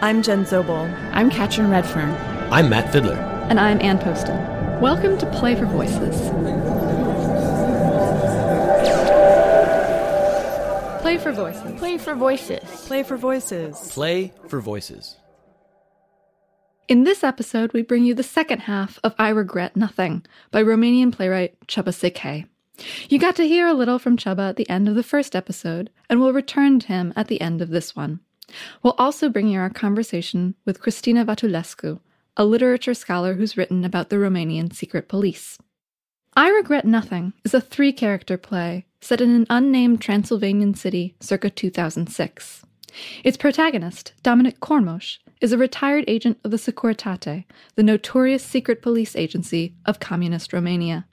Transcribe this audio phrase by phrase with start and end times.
[0.00, 0.92] I'm Jen Zobel.
[1.12, 2.10] I'm Katrin Redfern.
[2.52, 3.14] I'm Matt Fiddler.
[3.48, 4.36] And I'm Ann Poston.
[4.80, 6.30] Welcome to Play for Voices.
[11.00, 11.78] Play for Voices.
[11.78, 12.86] Play for Voices.
[12.86, 13.92] Play for Voices.
[13.92, 15.16] Play for Voices.
[16.88, 21.12] In this episode, we bring you the second half of I Regret Nothing by Romanian
[21.12, 22.46] playwright Csaba Székely.
[23.08, 25.90] You got to hear a little from Chuba at the end of the first episode,
[26.10, 28.20] and we'll return to him at the end of this one.
[28.82, 32.00] We'll also bring you our conversation with Cristina Vatulescu,
[32.36, 35.58] a literature scholar who's written about the Romanian secret police.
[36.36, 41.50] I Regret Nothing is a three character play set in an unnamed Transylvanian city circa
[41.50, 42.62] 2006.
[43.22, 49.14] Its protagonist, Dominic Cormoș, is a retired agent of the Securitate, the notorious secret police
[49.14, 51.06] agency of communist Romania.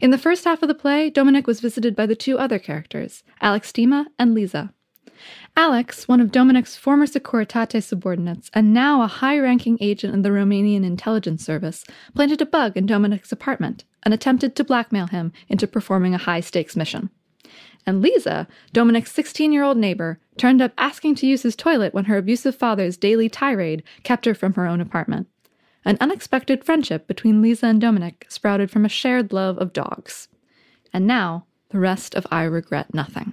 [0.00, 3.24] In the first half of the play, Dominic was visited by the two other characters,
[3.40, 4.72] Alex Dima and Lisa.
[5.56, 10.28] Alex, one of Dominic's former Securitate subordinates and now a high ranking agent in the
[10.30, 15.66] Romanian intelligence service, planted a bug in Dominic's apartment and attempted to blackmail him into
[15.66, 17.10] performing a high stakes mission.
[17.86, 22.04] And Lisa, Dominic's 16 year old neighbor, turned up asking to use his toilet when
[22.04, 25.26] her abusive father's daily tirade kept her from her own apartment.
[25.84, 30.28] An unexpected friendship between Lisa and Dominic sprouted from a shared love of dogs.
[30.92, 33.32] And now, the rest of I Regret Nothing.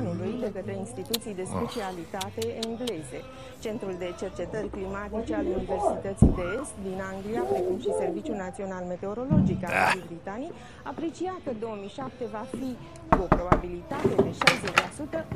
[0.45, 3.19] de către instituții de specialitate engleze.
[3.65, 9.59] Centrul de Cercetări Climatice al Universității de Est din Anglia, precum și Serviciul Național Meteorologic
[9.67, 10.51] al Marii Britanii,
[10.91, 12.69] aprecia că 2007 va fi
[13.11, 14.31] cu o probabilitate de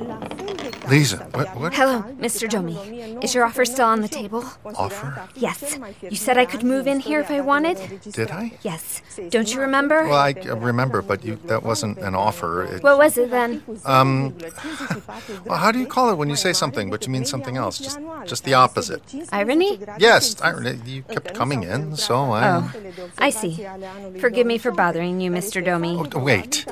[0.03, 1.73] 60% la fel de Lisa, what, what?
[1.81, 2.45] Hello, Mr.
[2.53, 2.75] Domi.
[3.25, 4.41] Is your offer still on the table?
[4.85, 5.09] Offer?
[5.47, 5.57] Yes.
[6.15, 7.77] You said I could move in here if I wanted?
[8.19, 8.45] Did I?
[8.69, 8.83] Yes.
[9.35, 9.97] Don't you remember?
[10.11, 10.33] Well, I
[10.71, 12.51] remember, but you, that wasn't an offer.
[12.73, 13.49] It, What was it then?
[13.95, 14.94] um, well,
[15.49, 17.79] how do you call it when you say something but you mean something else?
[17.79, 19.01] Just, just the opposite.
[19.31, 19.79] Irony?
[19.97, 20.79] Yes, irony.
[20.85, 22.57] You kept coming in, so I.
[22.57, 22.73] Oh,
[23.17, 23.65] I see.
[24.19, 25.63] Forgive me for bothering you, Mr.
[25.63, 25.97] Domi.
[26.13, 26.65] Oh, wait.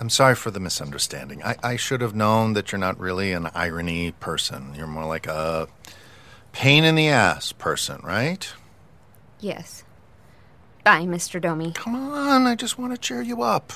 [0.00, 1.44] I'm sorry for the misunderstanding.
[1.44, 4.74] I, I should have known that you're not really an irony person.
[4.74, 5.68] You're more like a
[6.50, 8.52] pain in the ass person, right?
[9.38, 9.84] Yes.
[10.84, 11.40] Bye, Mr.
[11.40, 11.72] Domi.
[11.72, 13.74] Come on, I just want to cheer you up.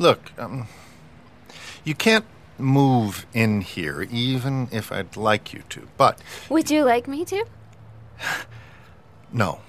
[0.00, 0.66] Look, um,
[1.84, 2.24] you can't
[2.56, 5.88] move in here, even if I'd like you to.
[5.98, 6.18] But
[6.48, 7.44] Would you like me to?
[9.32, 9.60] no,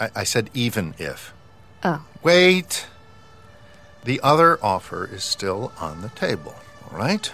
[0.00, 1.34] I, I said even if.
[1.82, 2.02] Oh.
[2.22, 2.86] Wait.
[4.04, 6.54] The other offer is still on the table,
[6.90, 7.26] all right?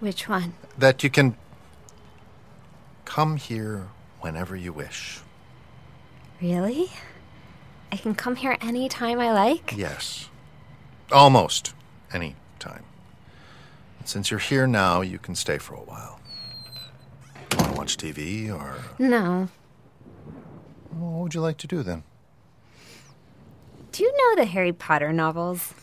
[0.00, 0.54] Which one?
[0.76, 1.36] That you can
[3.04, 3.86] come here
[4.20, 5.20] whenever you wish.
[6.42, 6.90] Really?
[7.92, 9.74] I can come here any time I like?
[9.76, 10.29] Yes.
[11.12, 11.74] Almost
[12.12, 12.84] any time.
[13.98, 16.20] And since you're here now, you can stay for a while.
[17.58, 19.48] Want to watch TV or No.
[20.92, 22.04] well, what would you like to do then?
[23.92, 25.74] Do you know the Harry Potter novels?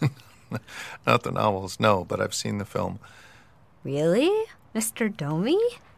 [1.06, 3.00] Not the novels, no, but I've seen the film.
[3.84, 4.32] really?
[4.74, 5.16] Mr.
[5.16, 5.58] Domi?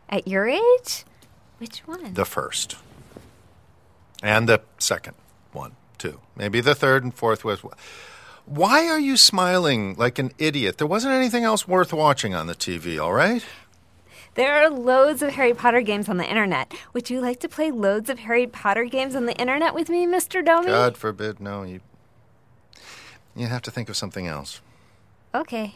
[0.10, 1.04] At your age?
[1.60, 2.14] Which one?
[2.16, 2.78] The first.
[4.24, 5.16] And the second
[5.52, 6.20] one, too.
[6.36, 7.60] Maybe the third and fourth was.
[8.50, 10.80] Why are you smiling like an idiot?
[10.80, 13.46] There wasn't anything else worth watching on the TV, all right?
[14.34, 16.74] There are loads of Harry Potter games on the internet.
[16.94, 20.08] Would you like to play loads of Harry Potter games on the internet with me,
[20.08, 20.44] Mr.
[20.44, 20.66] Domi?
[20.66, 21.62] God forbid, no.
[21.62, 21.82] You,
[23.36, 24.62] you have to think of something else.
[25.36, 25.76] Okay.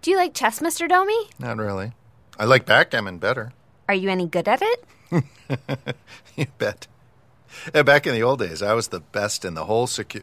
[0.00, 0.88] Do you like chess, Mr.
[0.88, 1.28] Domi?
[1.38, 1.92] Not really.
[2.38, 3.52] I like backgammon better.
[3.86, 4.84] Are you any good at it?
[6.36, 6.86] you bet.
[7.74, 10.22] Uh, back in the old days, I was the best in the whole secu.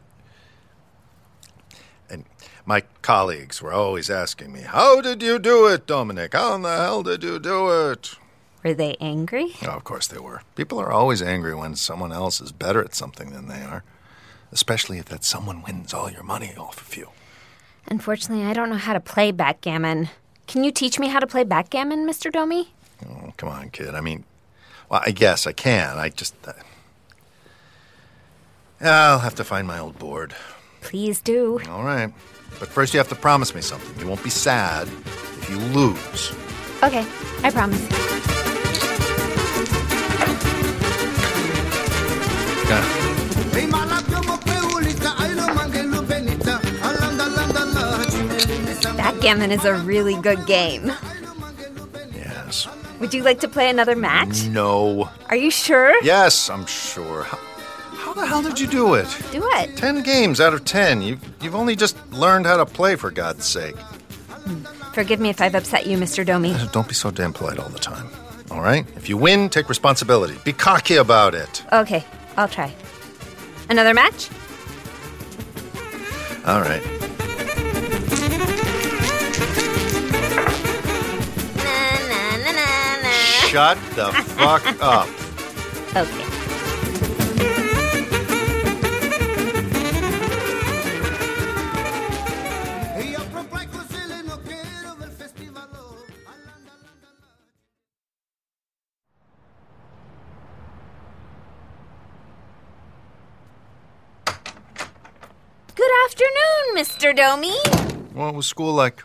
[2.11, 2.25] And
[2.66, 6.34] my colleagues were always asking me, How did you do it, Dominic?
[6.34, 8.16] How in the hell did you do it?
[8.63, 9.55] Were they angry?
[9.63, 10.41] Oh, of course they were.
[10.55, 13.84] People are always angry when someone else is better at something than they are,
[14.52, 17.09] especially if that someone wins all your money off of you.
[17.87, 20.09] Unfortunately, I don't know how to play backgammon.
[20.46, 22.31] Can you teach me how to play backgammon, Mr.
[22.31, 22.73] Domi?
[23.09, 23.96] Oh, come on, kid.
[23.96, 24.25] I mean,
[24.90, 25.97] well, I guess I can.
[25.97, 26.35] I just.
[26.46, 26.53] Uh,
[28.81, 30.35] I'll have to find my old board.
[30.81, 31.59] Please do.
[31.69, 32.11] All right.
[32.59, 33.99] But first, you have to promise me something.
[33.99, 36.33] You won't be sad if you lose.
[36.83, 37.05] Okay,
[37.43, 37.81] I promise.
[48.97, 50.91] Backgammon is a really good game.
[52.13, 52.67] Yes.
[52.99, 54.45] Would you like to play another match?
[54.45, 55.09] No.
[55.29, 55.93] Are you sure?
[56.03, 57.28] Yes, I'm sure.
[58.11, 59.08] How, the hell did you do it?
[59.31, 59.78] Do it.
[59.78, 61.02] Ten games out of ten.
[61.02, 63.78] You've, you've only just learned how to play, for God's sake.
[63.78, 64.63] Hmm.
[64.93, 66.25] Forgive me if I've upset you, Mr.
[66.25, 66.53] Domi.
[66.73, 68.09] Don't be so damn polite all the time.
[68.52, 68.85] All right?
[68.97, 70.37] If you win, take responsibility.
[70.43, 71.63] Be cocky about it.
[71.72, 72.03] Okay,
[72.35, 72.75] I'll try.
[73.69, 74.29] Another match?
[76.46, 76.84] All right.
[81.55, 83.11] Na, na, na.
[83.47, 85.07] Shut the fuck up.
[85.93, 86.30] Okay.
[105.91, 107.14] Good afternoon, Mr.
[107.14, 107.58] Domi.
[108.14, 109.03] What was school like?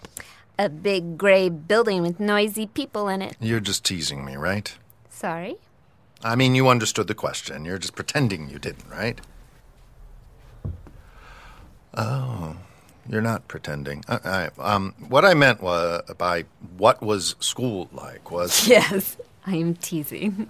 [0.56, 3.36] A big gray building with noisy people in it.
[3.40, 4.72] You're just teasing me, right?
[5.10, 5.56] Sorry.
[6.22, 7.64] I mean, you understood the question.
[7.64, 9.20] You're just pretending you didn't, right?
[11.94, 12.56] Oh,
[13.08, 14.04] you're not pretending.
[14.06, 16.44] I, I, um, what I meant was by
[16.76, 20.48] what was school like was Yes, I am teasing.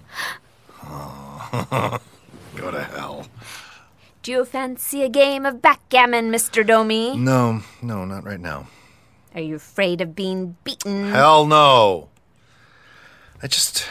[0.83, 1.99] Oh,
[2.55, 3.25] go to hell.
[4.27, 6.67] Do you fancy a game of backgammon, Mr.
[6.67, 7.15] Domi?
[7.15, 8.67] No, no, not right now.
[9.33, 11.11] Are you afraid of being beaten?
[11.11, 12.09] Hell no.
[13.41, 13.87] I just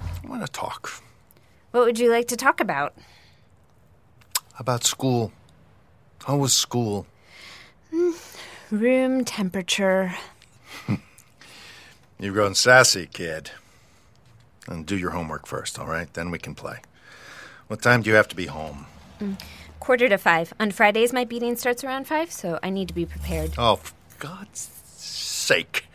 [0.00, 1.00] I want to talk
[1.70, 2.96] What would you like to talk about?
[4.58, 5.30] about school.
[6.24, 7.06] How was school?
[7.94, 8.16] Mm,
[8.72, 10.16] room temperature.
[12.18, 13.52] You've grown sassy, kid.
[14.66, 16.12] And do your homework first, all right?
[16.12, 16.80] Then we can play.
[17.68, 18.86] What time do you have to be home?
[19.80, 20.52] Quarter to five.
[20.60, 23.52] On Fridays, my beating starts around five, so I need to be prepared.
[23.58, 25.86] Oh, for God's sake.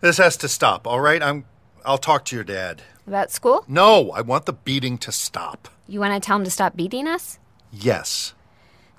[0.00, 1.22] This has to stop, all right?
[1.22, 1.44] I'm
[1.84, 2.82] I'll talk to your dad.
[3.06, 3.64] About school?
[3.66, 5.68] No, I want the beating to stop.
[5.88, 7.38] You want to tell him to stop beating us?
[7.72, 8.34] Yes.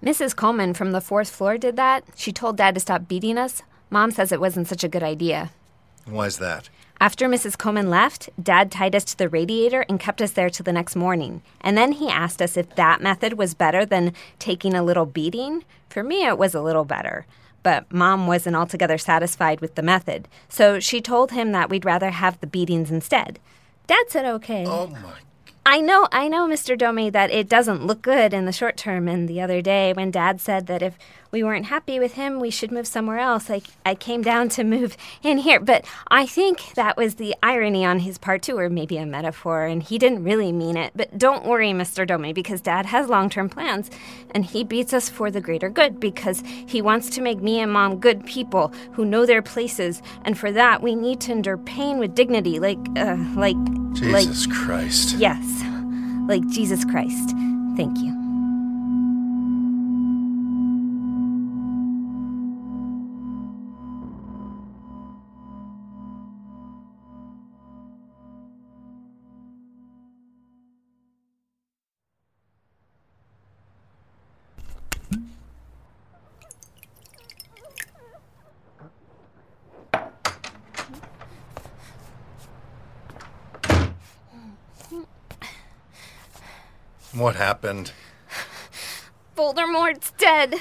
[0.04, 0.36] Mrs.
[0.36, 2.04] Coleman from the fourth floor did that.
[2.16, 3.62] She told Dad to stop beating us.
[3.90, 5.52] Mom says it wasn't such a good idea.
[6.06, 6.70] Why's that?
[7.00, 7.58] After Mrs.
[7.58, 10.96] Coleman left, Dad tied us to the radiator and kept us there till the next
[10.96, 11.42] morning.
[11.62, 15.66] And then he asked us if that method was better than taking a little beating.
[15.90, 17.26] For me, it was a little better.
[17.62, 22.10] But Mom wasn't altogether satisfied with the method, so she told him that we'd rather
[22.12, 23.40] have the beatings instead.
[23.88, 24.66] Dad said okay.
[24.66, 25.00] Oh my
[25.66, 26.78] I know, I know, Mr.
[26.78, 29.08] Domi, that it doesn't look good in the short term.
[29.08, 30.98] And the other day, when Dad said that if
[31.34, 34.64] we weren't happy with him, we should move somewhere else, I, I came down to
[34.64, 35.60] move in here.
[35.60, 39.66] But I think that was the irony on his part, too, or maybe a metaphor,
[39.66, 40.94] and he didn't really mean it.
[40.96, 42.08] But don't worry, Mr.
[42.08, 43.90] Domi, because Dad has long term plans,
[44.32, 47.72] and he beats us for the greater good because he wants to make me and
[47.72, 50.04] Mom good people who know their places.
[50.24, 53.58] And for that, we need to endure pain with dignity, like, uh, like,
[54.04, 54.28] like.
[54.28, 55.16] Jesus Christ.
[55.18, 55.64] Yes,
[56.28, 57.32] like Jesus Christ.
[57.76, 58.23] Thank you.
[87.14, 87.92] What happened?
[89.38, 90.56] Voldemort's dead.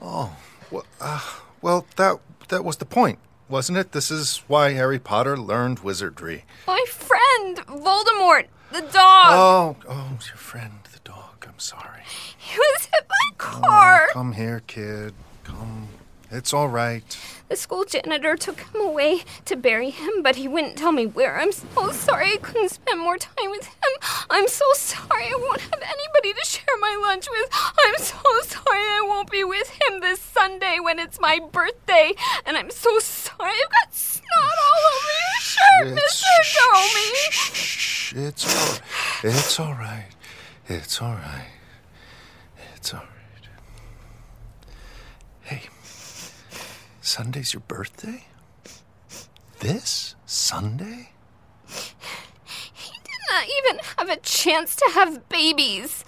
[0.00, 0.36] Oh,
[0.70, 1.20] well, uh,
[1.60, 3.92] well, that that was the point, wasn't it?
[3.92, 6.44] This is why Harry Potter learned wizardry.
[6.66, 8.92] My friend, Voldemort, the dog.
[8.94, 11.46] Oh, oh, your friend, the dog.
[11.46, 12.02] I'm sorry.
[12.36, 14.08] He was hit by a car.
[14.12, 15.14] Come here, kid.
[15.44, 15.88] Come.
[16.34, 17.04] It's all right.
[17.48, 21.38] The school janitor took him away to bury him, but he wouldn't tell me where.
[21.38, 23.92] I'm so sorry I couldn't spend more time with him.
[24.30, 27.48] I'm so sorry I won't have anybody to share my lunch with.
[27.52, 32.12] I'm so sorry I won't be with him this Sunday when it's my birthday.
[32.44, 36.72] And I'm so sorry I've got snot all over your shirt, It's- Mr.
[36.72, 37.30] Domi.
[37.30, 38.78] Shh, it's all,
[39.22, 40.08] it's all right.
[40.68, 41.50] It's all right.
[42.74, 43.08] It's all right.
[47.08, 48.24] Sunday's your birthday?
[49.60, 51.10] This Sunday?
[52.72, 56.02] He did not even have a chance to have babies.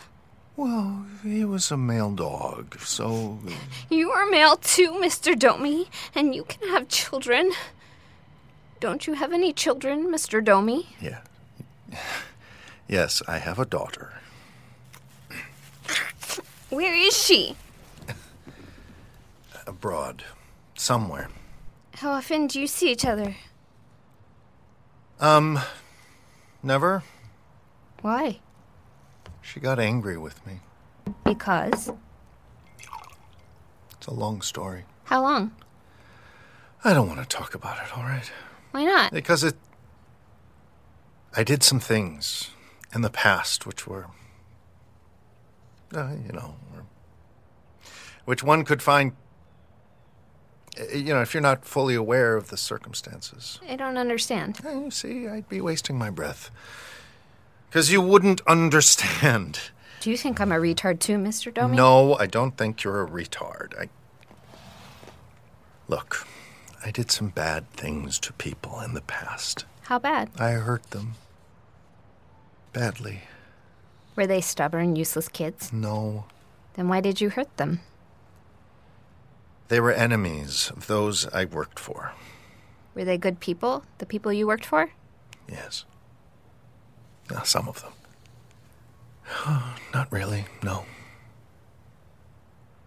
[0.57, 3.39] Well, he was a male dog, so
[3.91, 5.39] You are male too, Mr.
[5.39, 7.53] Domi, and you can have children.
[8.81, 10.43] Don't you have any children, Mr.
[10.43, 10.89] Domi?
[11.01, 11.21] yeah.
[12.89, 14.15] Yes, I have a daughter.
[16.71, 17.55] Where is she?
[19.67, 20.25] Abroad.
[20.77, 21.29] Somewhere.
[21.95, 23.35] How often do you see each other?
[25.19, 25.59] Um,
[26.63, 27.03] never.
[28.03, 28.41] Why?
[29.41, 30.61] She got angry with me.
[31.25, 31.91] Because?
[33.93, 34.85] It's a long story.
[35.05, 35.53] How long?
[36.85, 38.31] I don't want to talk about it, all right?
[38.73, 39.13] Why not?
[39.13, 39.57] Because it.
[41.35, 42.51] I did some things
[42.95, 44.07] in the past which were.
[45.95, 46.57] Uh, you know.
[48.27, 49.13] Which one could find.
[50.81, 53.61] Uh, You know, if you're not fully aware of the circumstances.
[53.69, 54.61] I don't understand.
[54.65, 56.51] You see, I'd be wasting my breath.
[57.69, 59.61] Because you wouldn't understand.
[60.01, 61.53] Do you think I'm a retard too, Mr.
[61.53, 61.77] Domi?
[61.77, 63.79] No, I don't think you're a retard.
[63.79, 63.89] I.
[65.89, 66.27] Look,
[66.85, 69.65] I did some bad things to people in the past.
[69.83, 70.31] How bad?
[70.39, 71.15] I hurt them.
[72.73, 73.23] Badly.
[74.15, 75.73] Were they stubborn, useless kids?
[75.73, 76.27] No.
[76.75, 77.81] Then why did you hurt them?
[79.69, 82.13] They were enemies of those I worked for.
[82.95, 83.85] Were they good people?
[83.99, 84.91] The people you worked for?
[85.51, 85.85] Yes.
[87.35, 87.93] Uh, some of them.
[89.95, 90.85] Not really, no.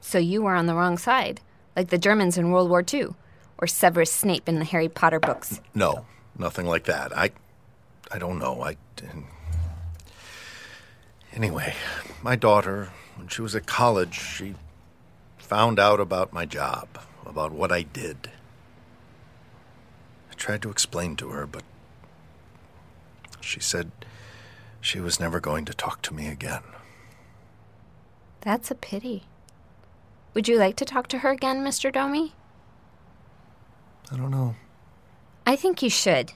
[0.02, 1.42] So you were on the wrong side,
[1.76, 3.10] like the Germans in World War II,
[3.58, 5.60] or Severus Snape in the Harry Potter books.
[5.76, 6.06] No,
[6.38, 7.16] nothing like that.
[7.16, 7.32] I.
[8.12, 8.62] I don't know.
[8.64, 8.78] I.
[8.96, 9.26] didn't-
[11.34, 11.76] Anyway,
[12.24, 14.56] my daughter, when she was at college, she
[15.50, 16.88] found out about my job,
[17.26, 18.30] about what I did.
[20.32, 21.64] I tried to explain to her, but
[23.42, 23.92] she said
[24.80, 26.62] she was never going to talk to me again.
[28.42, 29.24] That's a pity.
[30.36, 31.92] Would you like to talk to her again, Mr.
[31.92, 32.34] Domi?
[34.12, 34.54] I don't know.
[35.48, 36.34] I think you should.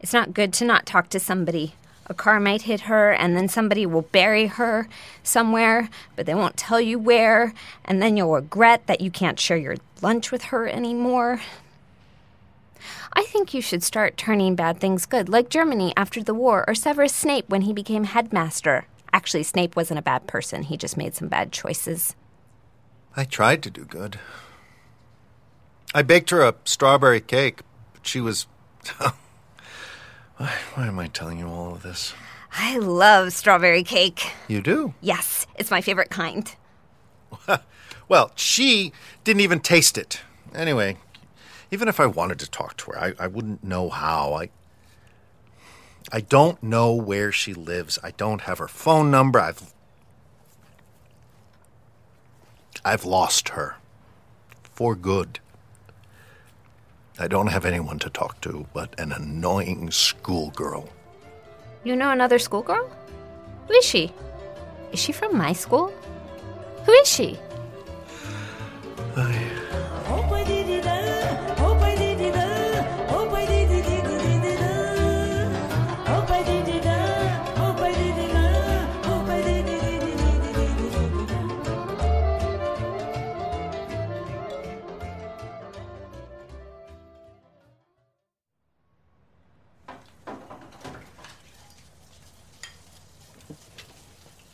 [0.00, 1.76] It's not good to not talk to somebody.
[2.12, 4.86] A car might hit her, and then somebody will bury her
[5.22, 7.54] somewhere, but they won't tell you where,
[7.86, 11.40] and then you'll regret that you can't share your lunch with her anymore.
[13.14, 16.74] I think you should start turning bad things good, like Germany after the war, or
[16.74, 18.84] Severus Snape when he became headmaster.
[19.14, 22.14] Actually, Snape wasn't a bad person, he just made some bad choices.
[23.16, 24.20] I tried to do good.
[25.94, 27.62] I baked her a strawberry cake,
[27.94, 28.46] but she was.
[29.00, 29.16] Oh,
[30.42, 32.14] why, why am I telling you all of this?
[32.52, 34.32] I love strawberry cake.
[34.48, 34.94] You do?
[35.00, 36.54] Yes, it's my favorite kind.
[38.08, 38.92] Well, she
[39.24, 40.20] didn't even taste it.
[40.54, 40.98] Anyway,
[41.70, 44.34] even if I wanted to talk to her, I, I wouldn't know how.
[44.34, 44.50] I.
[46.12, 47.98] I don't know where she lives.
[48.02, 49.40] I don't have her phone number.
[49.40, 49.72] I've.
[52.84, 53.76] I've lost her.
[54.62, 55.38] For good.
[57.18, 60.88] I don't have anyone to talk to but an annoying schoolgirl.
[61.84, 62.90] You know another schoolgirl?
[63.68, 64.12] Who is she?
[64.92, 65.92] Is she from my school?
[66.86, 67.38] Who is she?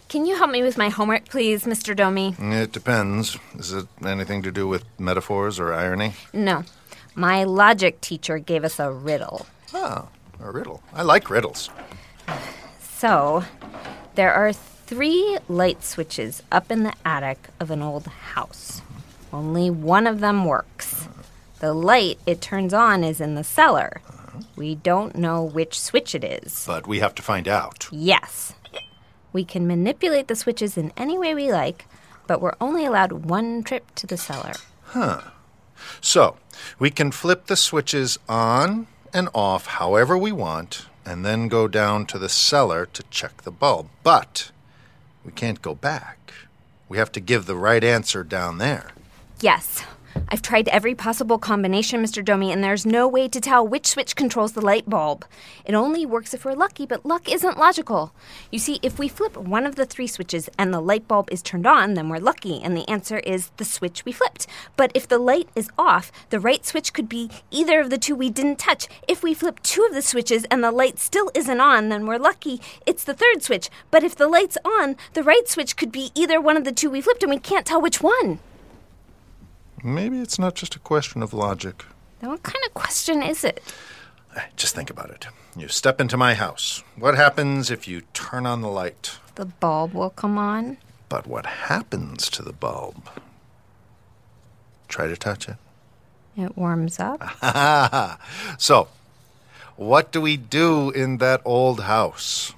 [0.08, 1.94] Can you help me with my homework, please, Mr.
[1.94, 2.34] Domi?
[2.38, 3.36] It depends.
[3.58, 6.14] Is it anything to do with metaphors or irony?
[6.32, 6.64] No.
[7.14, 9.44] My logic teacher gave us a riddle.
[9.74, 10.08] Oh,
[10.40, 10.82] a riddle.
[10.94, 11.68] I like riddles.
[12.80, 13.44] So,
[14.14, 18.80] there are three light switches up in the attic of an old house.
[19.30, 21.06] Only one of them works.
[21.60, 24.00] The light it turns on is in the cellar.
[24.56, 26.64] We don't know which switch it is.
[26.66, 27.88] But we have to find out.
[27.92, 28.54] Yes.
[29.38, 31.86] We can manipulate the switches in any way we like,
[32.26, 34.54] but we're only allowed one trip to the cellar.
[34.86, 35.20] Huh.
[36.00, 36.38] So,
[36.80, 42.04] we can flip the switches on and off however we want, and then go down
[42.06, 43.90] to the cellar to check the bulb.
[44.02, 44.50] But
[45.24, 46.32] we can't go back.
[46.88, 48.90] We have to give the right answer down there.
[49.40, 49.84] Yes.
[50.28, 52.24] I've tried every possible combination, Mr.
[52.24, 55.24] Domi, and there's no way to tell which switch controls the light bulb.
[55.64, 58.12] It only works if we're lucky, but luck isn't logical.
[58.50, 61.42] You see, if we flip one of the three switches and the light bulb is
[61.42, 64.46] turned on, then we're lucky, and the answer is the switch we flipped.
[64.76, 68.14] But if the light is off, the right switch could be either of the two
[68.14, 68.88] we didn't touch.
[69.06, 72.18] If we flip two of the switches and the light still isn't on, then we're
[72.18, 72.60] lucky.
[72.86, 73.70] It's the third switch.
[73.90, 76.90] But if the light's on, the right switch could be either one of the two
[76.90, 78.40] we flipped, and we can't tell which one.
[79.84, 81.84] Maybe it's not just a question of logic.
[82.20, 83.62] Then what kind of question is it?
[84.36, 85.26] Eh, Just think about it.
[85.56, 86.82] You step into my house.
[86.96, 89.18] What happens if you turn on the light?
[89.36, 90.78] The bulb will come on.
[91.08, 93.08] But what happens to the bulb?
[94.88, 95.56] Try to touch it.
[96.36, 97.22] It warms up.
[98.58, 98.88] so,
[99.76, 102.52] What do we do in that old house?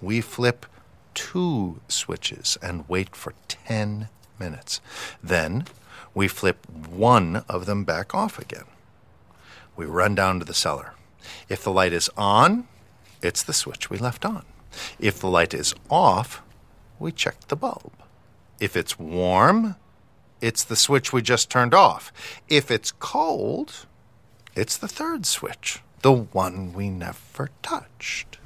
[0.00, 0.66] We flip
[1.14, 4.80] two switches and wait for 10 minutes.
[5.22, 5.66] Then
[6.14, 8.64] we flip one of them back off again.
[9.76, 10.94] We run down to the cellar.
[11.48, 12.68] If the light is on,
[13.22, 14.44] it's the switch we left on.
[14.98, 16.42] If the light is off,
[16.98, 17.92] we check the bulb.
[18.60, 19.76] If it's warm,
[20.40, 22.12] it's the switch we just turned off.
[22.48, 23.86] If it's cold,
[24.54, 28.38] it's the third switch, the one we never touched.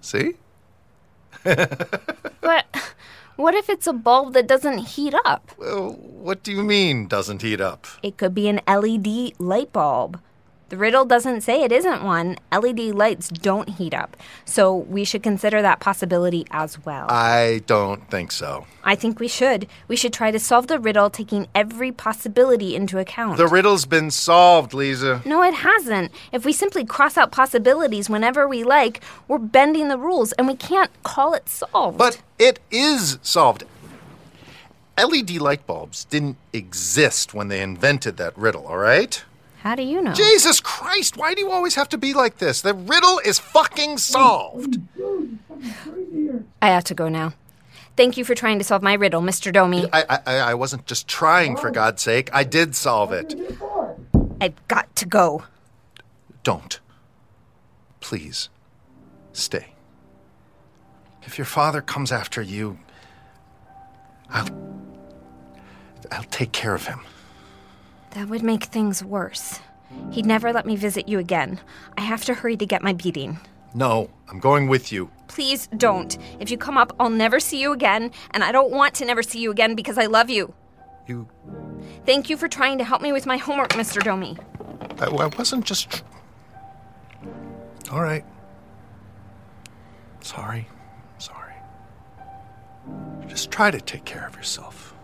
[0.00, 0.34] See?
[2.40, 2.94] But
[3.38, 5.52] what if it's a bulb that doesn't heat up?
[5.56, 7.86] Well, what do you mean doesn't heat up?
[8.02, 10.20] It could be an LED light bulb.
[10.68, 12.36] The riddle doesn't say it isn't one.
[12.52, 14.18] LED lights don't heat up.
[14.44, 17.06] So we should consider that possibility as well.
[17.08, 18.66] I don't think so.
[18.84, 19.66] I think we should.
[19.88, 23.38] We should try to solve the riddle taking every possibility into account.
[23.38, 25.22] The riddle's been solved, Lisa.
[25.24, 26.12] no, it hasn't.
[26.32, 30.54] If we simply cross out possibilities whenever we like, we're bending the rules and we
[30.54, 31.96] can't call it solved.
[31.96, 33.64] But it is solved.
[34.98, 39.22] LED light bulbs didn't exist when they invented that riddle, all right?
[39.68, 40.14] How do you know?
[40.14, 42.62] Jesus Christ, why do you always have to be like this?
[42.62, 44.80] The riddle is fucking solved.
[46.62, 47.34] I have to go now.
[47.94, 49.52] Thank you for trying to solve my riddle, Mr.
[49.52, 49.86] Domi.
[49.92, 52.30] I, I, I wasn't just trying, for God's sake.
[52.32, 53.34] I did solve it.
[54.40, 55.44] I've got to go.
[56.44, 56.80] Don't.
[58.00, 58.48] Please,
[59.34, 59.74] stay.
[61.24, 62.78] If your father comes after you,
[64.30, 64.48] I'll.
[66.10, 67.00] I'll take care of him.
[68.12, 69.60] That would make things worse.
[70.10, 71.60] He'd never let me visit you again.
[71.96, 73.38] I have to hurry to get my beating.
[73.74, 75.10] No, I'm going with you.
[75.28, 76.16] Please don't.
[76.40, 79.22] If you come up, I'll never see you again, and I don't want to never
[79.22, 80.54] see you again because I love you.
[81.06, 81.28] You.
[82.06, 84.02] Thank you for trying to help me with my homework, Mr.
[84.02, 84.36] Domi.
[85.00, 85.90] I, I wasn't just.
[85.90, 86.02] tr-
[87.92, 88.24] All right.
[90.20, 90.66] Sorry.
[91.18, 91.54] Sorry.
[93.26, 94.94] Just try to take care of yourself.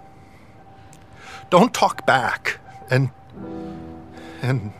[1.51, 2.59] Don't talk back.
[2.91, 3.11] And.
[4.43, 4.73] And.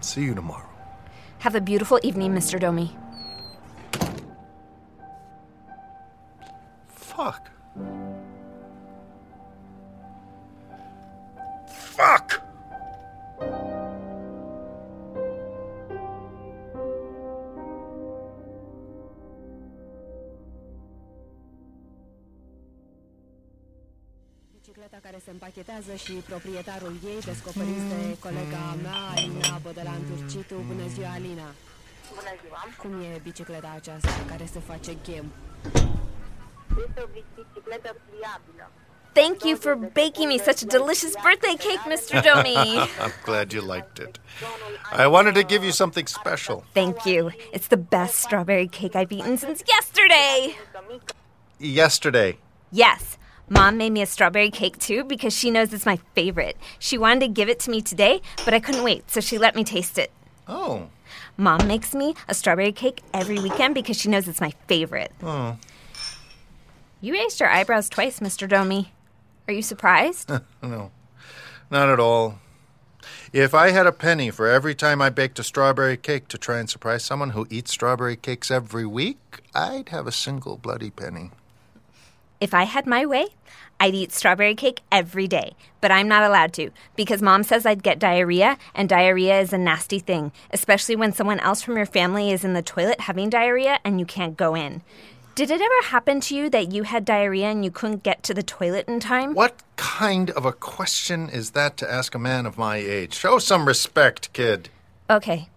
[0.00, 0.68] See you tomorrow.
[1.38, 2.58] Have a beautiful evening, Mr.
[2.58, 2.96] Domi.
[6.88, 7.50] Fuck.
[11.68, 12.47] Fuck!
[24.98, 30.56] Bicicleta care se împachetează și proprietarul ei descoperiți de colega mea, Alina Bodelan Turcitu.
[30.70, 31.48] Bună ziua, Alina!
[32.18, 32.60] Bună ziua!
[32.82, 35.26] Cum e bicicleta aceasta care se face ghem?
[36.86, 38.64] Este o bicicletă pliabilă.
[39.20, 42.14] Thank you for baking me such a delicious birthday cake, Mr.
[42.26, 42.58] Domi.
[43.04, 44.14] I'm glad you liked it.
[45.04, 46.56] I wanted to give you something special.
[46.80, 47.20] Thank you.
[47.56, 50.36] It's the best strawberry cake I've eaten since yesterday.
[51.58, 52.30] Yesterday.
[52.70, 53.17] Yes.
[53.50, 56.56] Mom made me a strawberry cake too because she knows it's my favorite.
[56.78, 59.54] She wanted to give it to me today, but I couldn't wait, so she let
[59.54, 60.10] me taste it.
[60.46, 60.88] Oh.
[61.36, 65.12] Mom makes me a strawberry cake every weekend because she knows it's my favorite.
[65.22, 65.56] Oh.
[67.00, 68.48] You raised your eyebrows twice, Mr.
[68.48, 68.92] Domi.
[69.46, 70.30] Are you surprised?
[70.62, 70.90] No.
[71.70, 72.40] Not at all.
[73.32, 76.58] If I had a penny for every time I baked a strawberry cake to try
[76.58, 81.30] and surprise someone who eats strawberry cakes every week, I'd have a single bloody penny.
[82.40, 83.26] If I had my way,
[83.80, 87.82] I'd eat strawberry cake every day, but I'm not allowed to because mom says I'd
[87.82, 92.30] get diarrhea, and diarrhea is a nasty thing, especially when someone else from your family
[92.30, 94.82] is in the toilet having diarrhea and you can't go in.
[95.34, 98.34] Did it ever happen to you that you had diarrhea and you couldn't get to
[98.34, 99.34] the toilet in time?
[99.34, 103.14] What kind of a question is that to ask a man of my age?
[103.14, 104.68] Show some respect, kid.
[105.08, 105.48] Okay.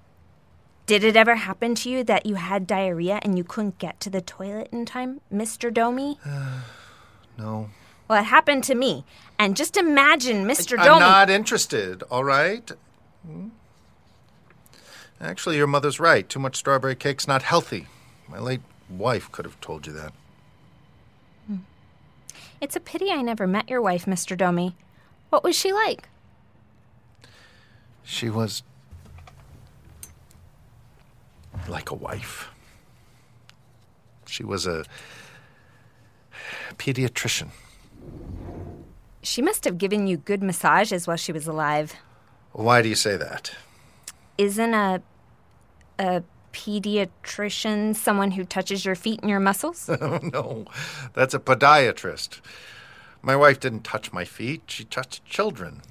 [0.92, 4.10] Did it ever happen to you that you had diarrhea and you couldn't get to
[4.10, 5.74] the toilet in time, Mr.
[5.74, 6.20] Domi?
[7.38, 7.70] No.
[8.10, 9.06] Well, it happened to me.
[9.40, 10.72] And just imagine Mr.
[10.72, 12.70] Domi I'm not interested, all right?
[13.26, 13.48] Hmm?
[15.22, 16.28] Actually, your mother's right.
[16.28, 17.88] Too much strawberry cake's not healthy.
[18.28, 20.12] My late wife could have told you that.
[22.60, 24.38] It's a pity I never met your wife, Mr.
[24.38, 24.76] Domi.
[25.30, 26.10] What was she like?
[28.04, 28.62] She was
[31.68, 32.50] like a wife.
[34.26, 34.86] She was a
[36.78, 37.50] pediatrician.
[39.24, 41.96] She must have given you good massages while she was alive.
[42.54, 43.52] Why do you say that?
[44.38, 45.02] Isn't a
[46.00, 49.90] a pediatrician someone who touches your feet and your muscles?
[50.02, 50.66] Oh, no,
[51.14, 52.42] that's a podiatrist.
[53.22, 55.82] My wife didn't touch my feet, she touched children.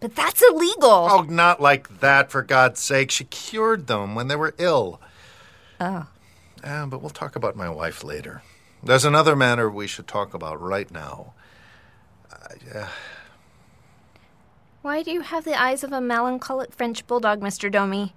[0.00, 1.08] But that's illegal.
[1.10, 3.10] Oh, not like that, for God's sake.
[3.10, 4.98] She cured them when they were ill.
[5.80, 6.06] Oh.
[6.62, 8.42] Uh, but we'll talk about my wife later.
[8.82, 11.32] There's another matter we should talk about right now.
[12.30, 12.86] Uh,
[14.82, 17.70] Why do you have the eyes of a melancholic French bulldog, Mr.
[17.70, 18.14] Domi?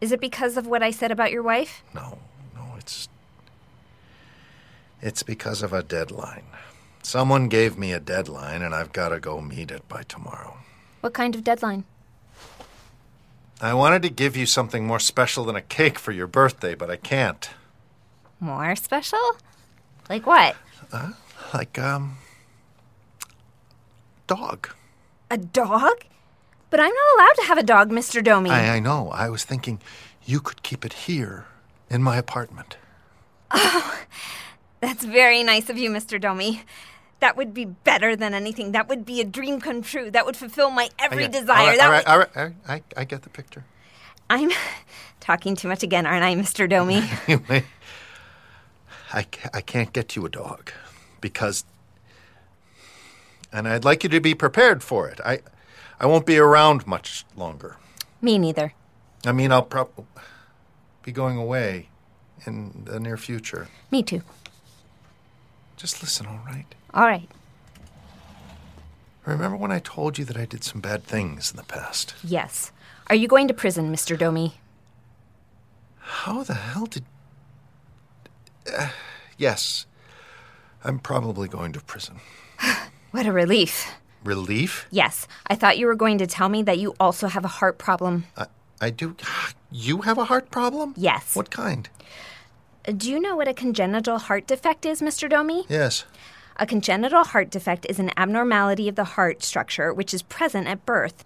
[0.00, 1.82] Is it because of what I said about your wife?
[1.94, 2.18] no,
[2.54, 3.08] no, it's.
[5.02, 6.44] It's because of a deadline.
[7.02, 10.56] Someone gave me a deadline, and I've got to go meet it by tomorrow.
[11.00, 11.84] What kind of deadline?
[13.60, 16.90] I wanted to give you something more special than a cake for your birthday, but
[16.90, 17.48] I can't.
[18.38, 19.36] More special?
[20.10, 20.56] Like what?
[21.54, 22.18] Like, um.
[24.26, 24.68] Dog.
[25.30, 26.04] A dog?
[26.68, 28.22] But I'm not allowed to have a dog, Mr.
[28.22, 28.50] Domi.
[28.50, 29.10] I, I know.
[29.10, 29.80] I was thinking
[30.24, 31.46] you could keep it here
[31.88, 32.76] in my apartment.
[33.52, 34.00] Oh,
[34.80, 36.20] that's very nice of you, Mr.
[36.20, 36.62] Domi.
[37.20, 38.72] That would be better than anything.
[38.72, 40.10] That would be a dream come true.
[40.10, 41.58] That would fulfill my every Okay, desire.
[41.58, 42.84] All right, that all right, would- all right, all right.
[42.96, 43.64] I, I get the picture.
[44.28, 44.50] I'm
[45.20, 46.68] talking too much again, aren't I, Mr.
[46.68, 47.02] Domi?
[47.28, 47.64] Anyway,
[49.12, 50.70] I, I can't get you a dog
[51.20, 51.64] because.
[53.52, 55.20] And I'd like you to be prepared for it.
[55.24, 55.40] I,
[55.98, 57.76] I won't be around much longer.
[58.20, 58.74] Me neither.
[59.24, 60.04] I mean, I'll probably
[61.02, 61.88] be going away
[62.44, 63.68] in the near future.
[63.90, 64.20] Me too.
[65.76, 66.66] Just listen, all right?
[66.94, 67.28] All right.
[69.26, 72.14] Remember when I told you that I did some bad things in the past?
[72.22, 72.70] Yes.
[73.08, 74.16] Are you going to prison, Mr.
[74.16, 74.54] Domi?
[75.98, 77.04] How the hell did.
[78.72, 78.88] Uh,
[79.36, 79.86] yes.
[80.84, 82.20] I'm probably going to prison.
[83.12, 83.94] What a relief.
[84.24, 84.86] Relief?
[84.90, 85.26] Yes.
[85.46, 88.24] I thought you were going to tell me that you also have a heart problem.
[88.36, 88.46] I,
[88.80, 89.16] I do.
[89.72, 90.94] You have a heart problem?
[90.96, 91.34] Yes.
[91.34, 91.88] What kind?
[92.94, 95.28] Do you know what a congenital heart defect is, Mr.
[95.28, 95.64] Domi?
[95.68, 96.04] Yes.
[96.56, 100.86] A congenital heart defect is an abnormality of the heart structure which is present at
[100.86, 101.24] birth.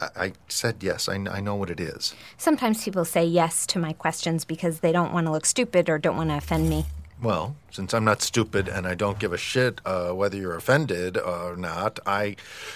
[0.00, 1.08] I, I said yes.
[1.08, 2.14] I, I know what it is.
[2.36, 5.98] Sometimes people say yes to my questions because they don't want to look stupid or
[5.98, 6.86] don't want to offend me.
[7.22, 11.18] Well, since I'm not stupid and I don't give a shit uh, whether you're offended
[11.18, 12.34] or not, I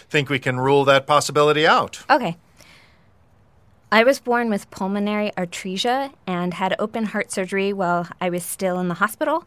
[0.08, 2.04] think we can rule that possibility out.
[2.08, 2.36] Okay.
[3.94, 8.80] I was born with pulmonary atresia and had open heart surgery while I was still
[8.80, 9.44] in the hospital.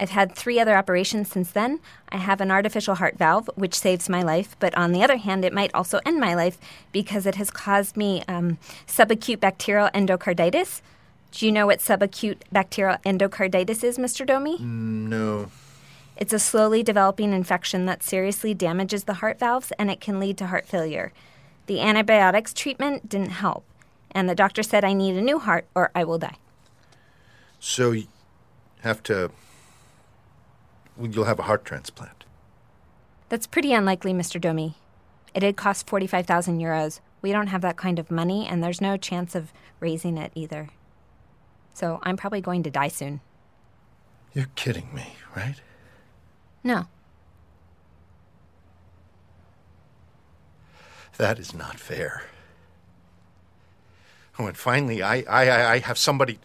[0.00, 1.78] I've had three other operations since then.
[2.08, 5.44] I have an artificial heart valve, which saves my life, but on the other hand,
[5.44, 6.56] it might also end my life
[6.90, 10.80] because it has caused me um, subacute bacterial endocarditis.
[11.32, 14.24] Do you know what subacute bacterial endocarditis is, Mr.
[14.24, 14.56] Domi?
[14.58, 15.50] No.
[16.16, 20.38] It's a slowly developing infection that seriously damages the heart valves and it can lead
[20.38, 21.12] to heart failure.
[21.66, 23.64] The antibiotics treatment didn't help,
[24.12, 26.36] and the doctor said I need a new heart or I will die.
[27.58, 28.06] So you
[28.80, 29.30] have to.
[31.00, 32.24] You'll have a heart transplant.
[33.28, 34.40] That's pretty unlikely, Mr.
[34.40, 34.74] Domi.
[35.34, 37.00] It'd cost 45,000 euros.
[37.22, 40.68] We don't have that kind of money, and there's no chance of raising it either.
[41.72, 43.20] So I'm probably going to die soon.
[44.34, 45.56] You're kidding me, right?
[46.62, 46.86] No.
[51.16, 52.24] That is not fair.
[54.38, 56.38] Oh, and finally, I, I, I- I have somebody.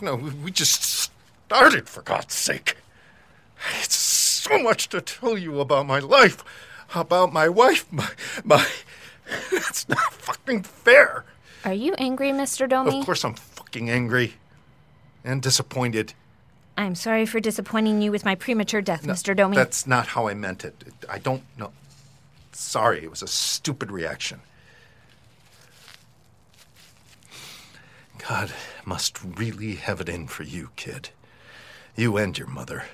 [0.00, 2.76] You know, we just started, for God's sake.
[3.80, 6.44] It's so much to tell you about my life,
[6.94, 8.08] about my wife, my.
[8.44, 8.66] my
[9.52, 11.24] it's not fucking fair.
[11.64, 12.68] Are you angry, Mr.
[12.68, 13.00] Domi?
[13.00, 14.34] Of course, I'm fucking angry
[15.24, 16.12] and disappointed.
[16.76, 19.34] I'm sorry for disappointing you with my premature death, Mr.
[19.34, 19.56] Domi.
[19.56, 20.74] That's not how I meant it.
[21.08, 21.72] I don't know.
[22.52, 24.40] Sorry, it was a stupid reaction.
[28.28, 28.52] God
[28.84, 31.10] must really have it in for you, kid.
[31.94, 32.84] You and your mother.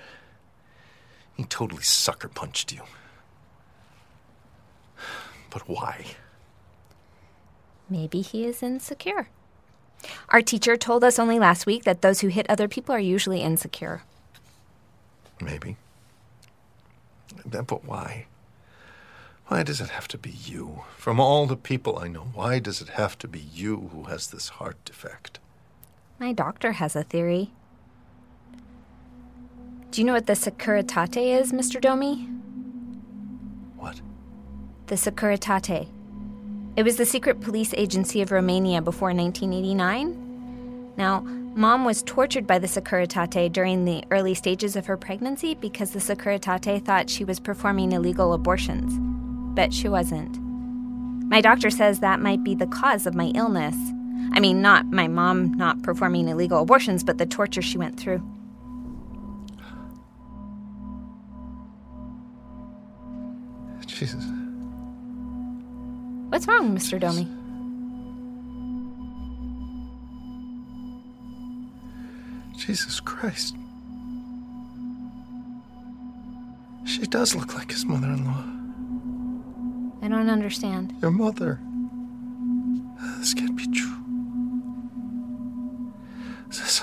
[1.36, 2.82] He totally sucker punched you.
[5.50, 6.04] But why?
[7.88, 9.28] Maybe he is insecure.
[10.30, 13.42] Our teacher told us only last week that those who hit other people are usually
[13.42, 14.02] insecure.
[15.40, 15.76] Maybe.
[17.46, 18.26] But why?
[19.50, 20.84] Why does it have to be you?
[20.96, 24.28] From all the people I know, why does it have to be you who has
[24.28, 25.40] this heart defect?
[26.20, 27.50] My doctor has a theory.
[29.90, 31.80] Do you know what the Securitate is, Mr.
[31.80, 32.28] Domi?
[33.76, 34.00] What?
[34.86, 35.88] The Securitate.
[36.76, 40.92] It was the secret police agency of Romania before 1989.
[40.96, 41.22] Now,
[41.56, 45.98] Mom was tortured by the Securitate during the early stages of her pregnancy because the
[45.98, 49.09] Securitate thought she was performing illegal abortions.
[49.54, 50.38] But she wasn't.
[51.28, 53.76] My doctor says that might be the cause of my illness.
[54.32, 58.22] I mean, not my mom not performing illegal abortions, but the torture she went through.
[63.86, 64.24] Jesus.
[66.30, 66.98] What's wrong, Mr.
[66.98, 67.28] Domi?
[72.56, 73.54] Jesus Christ.
[76.86, 78.59] She does look like his mother in law.
[80.02, 80.94] I don't understand.
[81.02, 81.60] Your mother.
[83.18, 83.96] This can't be true.
[86.48, 86.82] This.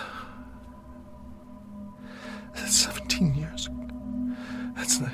[2.56, 3.70] That's 17 years.
[4.76, 5.10] That's the.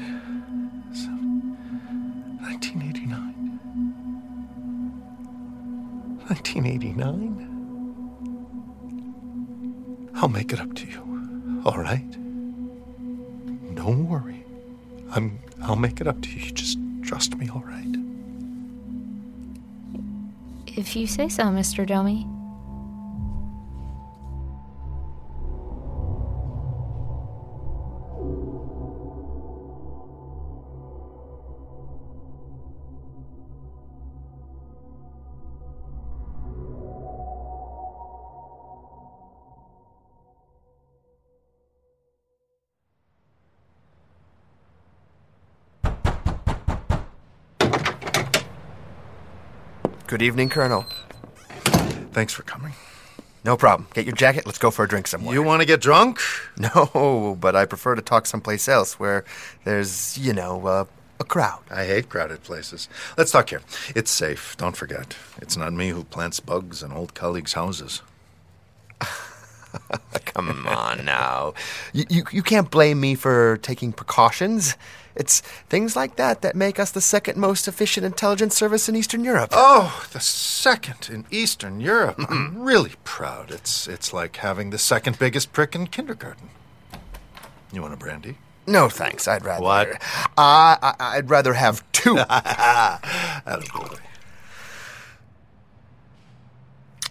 [2.63, 3.33] 1989.
[6.27, 7.49] 1989?
[10.15, 11.61] I'll make it up to you.
[11.65, 12.09] All right?
[13.75, 14.45] Don't worry.
[15.11, 16.29] I'm I'll make it up to.
[16.29, 17.95] You just trust me, all right?
[20.67, 21.85] If you say so, Mr.
[21.85, 22.25] Domi.
[50.23, 50.85] Evening, Colonel.
[52.13, 52.73] Thanks for coming.
[53.43, 53.87] No problem.
[53.93, 54.45] Get your jacket.
[54.45, 55.33] Let's go for a drink somewhere.
[55.33, 56.19] You want to get drunk?
[56.57, 59.25] No, but I prefer to talk someplace else where
[59.63, 60.85] there's, you know, uh,
[61.19, 61.61] a crowd.
[61.71, 62.87] I hate crowded places.
[63.17, 63.61] Let's talk here.
[63.95, 64.55] It's safe.
[64.57, 65.17] Don't forget.
[65.41, 68.03] It's not me who plants bugs in old colleagues' houses.
[70.25, 71.53] Come on now.
[71.93, 74.75] You, you, you can't blame me for taking precautions.
[75.15, 79.23] It's things like that that make us the second most efficient intelligence service in Eastern
[79.23, 79.49] Europe.
[79.51, 82.15] Oh, the second in Eastern Europe.
[82.17, 82.61] I'm mm-hmm.
[82.63, 83.51] really proud.
[83.51, 86.49] It's it's like having the second biggest prick in kindergarten.
[87.71, 88.37] You want a brandy?
[88.65, 89.27] No, thanks.
[89.27, 89.63] I'd rather.
[89.63, 90.01] What?
[90.37, 92.15] I, I, I'd rather have two.
[92.15, 93.99] Attaboy.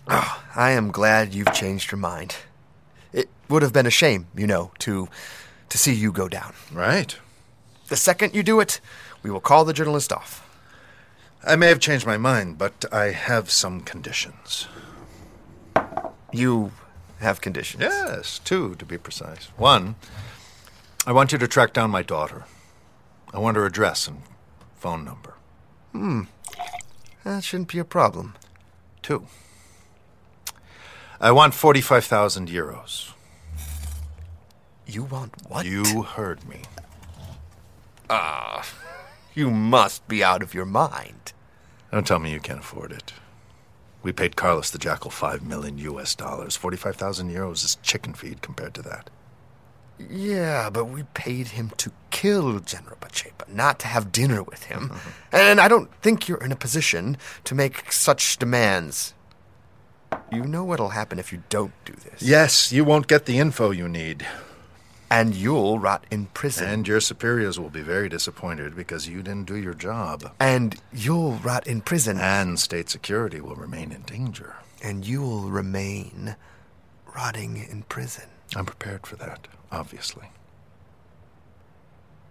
[0.08, 2.36] Oh, I am glad you've changed your mind.
[3.52, 5.10] It would have been a shame, you know, to
[5.68, 6.54] to see you go down.
[6.72, 7.14] Right.
[7.88, 8.80] The second you do it,
[9.22, 10.40] we will call the journalist off.
[11.44, 14.68] I may have changed my mind, but I have some conditions.
[16.32, 16.72] You
[17.20, 17.82] have conditions.
[17.82, 19.50] Yes, two to be precise.
[19.58, 19.96] One,
[21.06, 22.46] I want you to track down my daughter.
[23.34, 24.22] I want her address and
[24.76, 25.34] phone number.
[25.92, 26.22] Hmm.
[27.22, 28.32] That shouldn't be a problem.
[29.02, 29.26] Two,
[31.20, 33.11] I want 45,000 euros.
[34.92, 35.64] You want what?
[35.64, 36.60] You heard me.
[38.10, 38.62] Ah,
[39.32, 41.32] you must be out of your mind.
[41.90, 43.14] Don't tell me you can't afford it.
[44.02, 46.56] We paid Carlos the Jackal five million US dollars.
[46.56, 49.08] 45,000 euros is chicken feed compared to that.
[49.98, 54.92] Yeah, but we paid him to kill General Pacepa, not to have dinner with him.
[55.32, 59.14] and I don't think you're in a position to make such demands.
[60.30, 62.20] You know what'll happen if you don't do this.
[62.20, 64.26] Yes, you won't get the info you need.
[65.12, 66.66] And you'll rot in prison.
[66.66, 70.32] And your superiors will be very disappointed because you didn't do your job.
[70.40, 72.16] And you'll rot in prison.
[72.18, 74.56] And state security will remain in danger.
[74.82, 76.36] And you'll remain
[77.14, 78.24] rotting in prison.
[78.56, 80.30] I'm prepared for that, obviously.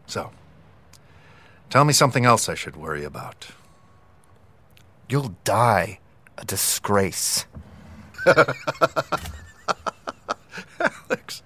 [0.08, 0.32] So,
[1.70, 3.50] tell me something else I should worry about.
[5.08, 6.00] You'll die
[6.36, 7.46] a disgrace.
[10.80, 11.44] Alex,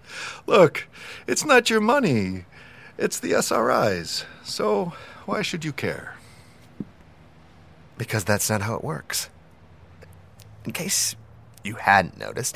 [0.47, 0.87] look,
[1.27, 2.45] it's not your money.
[2.97, 4.25] It's the SRI's.
[4.43, 4.93] So,
[5.25, 6.15] why should you care?
[7.97, 9.29] Because that's not how it works.
[10.65, 11.15] In case
[11.63, 12.55] you hadn't noticed,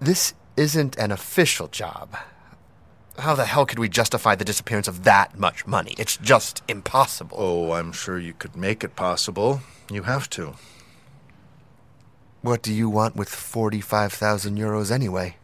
[0.00, 2.16] this isn't an official job.
[3.18, 5.94] How the hell could we justify the disappearance of that much money?
[5.98, 7.36] It's just impossible.
[7.40, 9.60] Oh, I'm sure you could make it possible.
[9.90, 10.54] You have to.
[12.42, 15.37] What do you want with 45,000 euros anyway?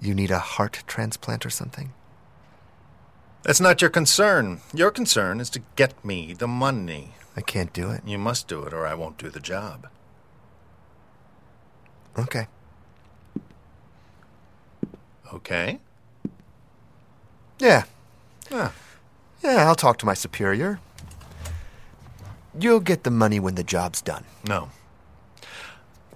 [0.00, 1.92] You need a heart transplant or something?
[3.42, 4.60] That's not your concern.
[4.72, 7.14] Your concern is to get me the money.
[7.36, 8.02] I can't do it.
[8.06, 9.88] You must do it, or I won't do the job.
[12.18, 12.46] Okay.
[15.32, 15.80] Okay?
[17.58, 17.84] Yeah.
[18.50, 18.70] Yeah.
[19.42, 20.78] Yeah, I'll talk to my superior.
[22.58, 24.24] You'll get the money when the job's done.
[24.46, 24.68] No.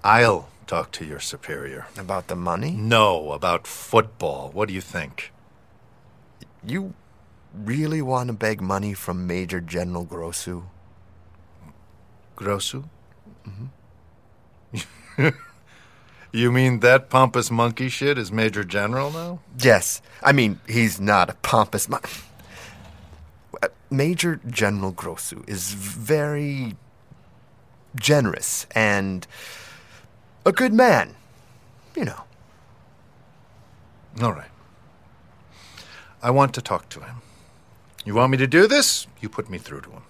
[0.05, 1.87] I'll talk to your superior.
[1.99, 2.73] About the money?
[2.73, 4.51] No, about football.
[4.53, 5.33] What do you think?
[6.65, 6.95] You
[7.55, 10.65] really want to beg money from Major General Grossu?
[12.37, 12.85] Grosu?
[13.49, 13.67] Mm-hmm.
[16.33, 19.41] you mean that pompous monkey shit is Major General now?
[19.59, 20.03] Yes.
[20.23, 22.01] I mean, he's not a pompous mon-
[23.63, 26.77] Uh, Major General Grossu is very
[27.99, 29.27] generous and
[30.47, 31.15] a good man.
[31.95, 32.23] You know.
[34.23, 34.51] All right.
[36.23, 37.17] I want to talk to him.
[38.05, 39.07] You want me to do this?
[39.21, 40.03] You put me through to him.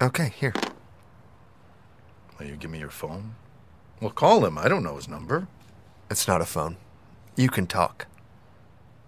[0.00, 0.54] Okay, here.
[2.38, 3.34] Will you give me your phone?
[4.00, 4.56] Well, call him.
[4.56, 5.48] I don't know his number.
[6.10, 6.76] It's not a phone.
[7.36, 8.06] You can talk.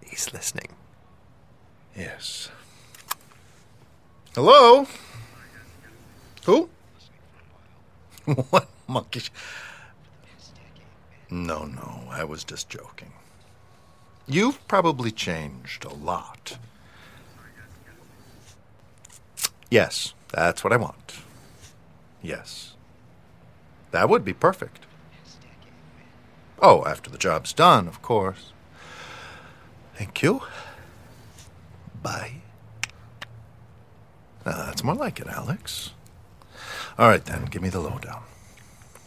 [0.05, 0.69] He's listening.
[1.95, 2.49] Yes.
[4.33, 4.87] Hello?
[6.45, 6.69] Who?
[8.49, 9.21] what monkey?
[11.29, 13.11] No, no, I was just joking.
[14.27, 16.57] You've probably changed a lot.
[19.69, 21.15] Yes, that's what I want.
[22.21, 22.73] Yes.
[23.91, 24.85] That would be perfect.
[26.59, 28.51] Oh, after the job's done, of course.
[29.95, 30.41] Thank you.
[32.01, 32.35] Bye.
[34.45, 35.91] Uh, that's more like it, Alex.
[36.97, 38.23] All right, then, give me the lowdown.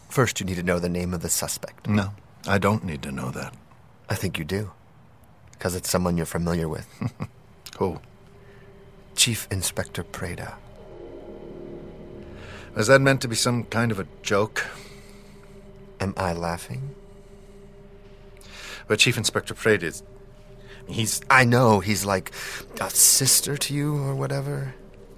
[0.09, 1.87] First, you need to know the name of the suspect.
[1.87, 2.11] No,
[2.47, 3.53] I don't need to know that.
[4.09, 4.71] I think you do.
[5.51, 6.87] Because it's someone you're familiar with.
[7.77, 7.99] Who?
[9.15, 10.57] Chief Inspector Prada.
[12.77, 14.65] Is that meant to be some kind of a joke?
[15.99, 16.95] Am I laughing?
[18.87, 20.03] But Chief Inspector Prada is.
[20.87, 21.21] He's.
[21.29, 22.31] I know, he's like
[22.79, 24.73] a sister to you or whatever.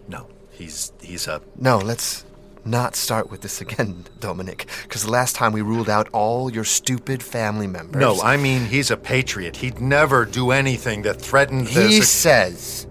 [0.07, 0.91] No, he's.
[1.01, 1.41] He's a.
[1.55, 2.25] No, let's
[2.65, 4.67] not start with this again, Dominic.
[4.83, 7.99] Because the last time we ruled out all your stupid family members.
[7.99, 9.57] No, I mean, he's a patriot.
[9.57, 11.87] He'd never do anything that threatened the.
[11.87, 12.87] He says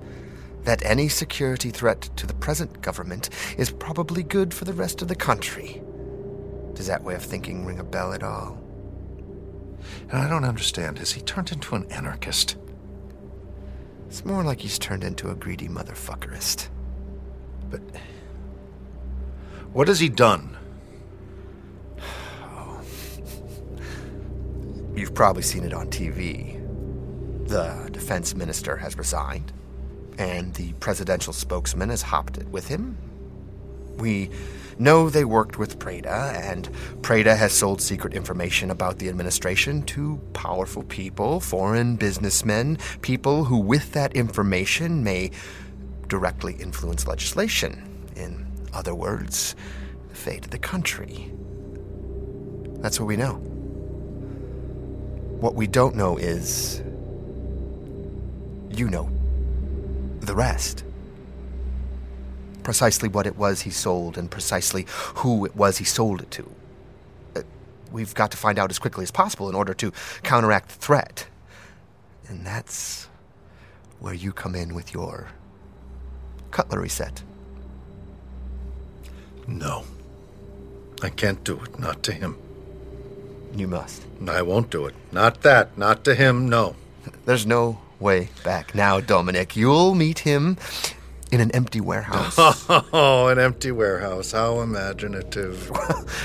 [0.64, 5.08] that any security threat to the present government is probably good for the rest of
[5.08, 5.82] the country.
[6.74, 8.58] Does that way of thinking ring a bell at all?
[10.10, 10.98] And I don't understand.
[10.98, 12.56] Has he turned into an anarchist?
[14.08, 16.68] It's more like he's turned into a greedy motherfuckerist.
[17.70, 17.80] But.
[19.72, 20.56] What has he done?
[24.96, 26.56] You've probably seen it on TV.
[27.46, 29.52] The defense minister has resigned,
[30.18, 32.98] and the presidential spokesman has hopped it with him.
[33.96, 34.30] We
[34.76, 36.68] know they worked with Prada, and
[37.02, 43.58] Prada has sold secret information about the administration to powerful people, foreign businessmen, people who,
[43.58, 45.30] with that information, may
[46.08, 47.86] directly influence legislation.
[48.16, 49.54] In other words,
[50.08, 51.32] the fate of the country.
[52.80, 53.34] That's what we know.
[55.40, 56.82] What we don't know is.
[58.70, 59.10] You know.
[60.20, 60.84] The rest.
[62.62, 66.50] Precisely what it was he sold and precisely who it was he sold it to.
[67.36, 67.42] Uh,
[67.90, 71.26] We've got to find out as quickly as possible in order to counteract the threat.
[72.28, 73.08] And that's
[73.98, 75.28] where you come in with your
[76.50, 77.22] cutlery set.
[79.50, 79.84] No.
[81.02, 81.78] I can't do it.
[81.78, 82.36] Not to him.
[83.54, 84.02] You must.
[84.28, 84.94] I won't do it.
[85.12, 85.76] Not that.
[85.76, 86.48] Not to him.
[86.48, 86.76] No.
[87.24, 89.56] There's no way back now, Dominic.
[89.56, 90.56] You'll meet him
[91.32, 92.38] in an empty warehouse.
[92.92, 94.32] Oh, an empty warehouse.
[94.32, 95.70] How imaginative.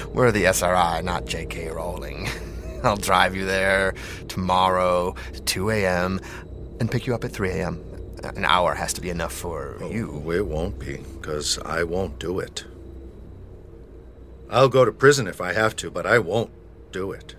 [0.14, 1.70] We're the SRI, not J.K.
[1.70, 2.30] Rowling.
[2.84, 3.96] I'll drive you there
[4.28, 6.20] tomorrow, 2 a.m.,
[6.80, 7.84] and pick you up at 3 a.m.
[8.24, 10.22] An hour has to be enough for oh, you.
[10.26, 12.66] Oh, it won't be, because I won't do it.
[14.50, 16.52] I'll go to prison if I have to, but I won't
[16.92, 17.36] do it.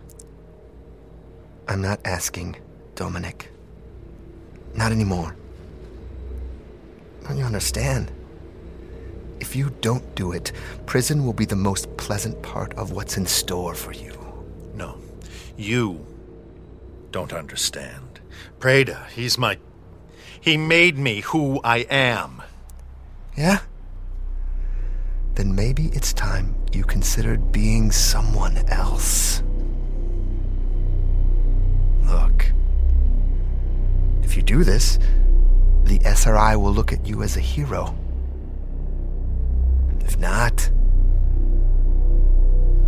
[1.68, 2.56] I'm not asking,
[2.94, 3.50] Dominic.
[4.74, 5.36] Not anymore.
[7.26, 8.12] Don't you understand?
[9.40, 10.52] If you don't do it,
[10.86, 14.12] prison will be the most pleasant part of what's in store for you.
[14.74, 14.98] No.
[15.56, 16.06] You
[17.10, 18.20] don't understand.
[18.60, 19.58] Prada, he's my.
[20.40, 22.42] He made me who I am.
[23.36, 23.60] Yeah?
[25.36, 29.42] Then maybe it's time you considered being someone else.
[32.04, 32.52] Look,
[34.22, 34.98] if you do this,
[35.84, 37.94] the SRI will look at you as a hero.
[40.00, 40.70] If not,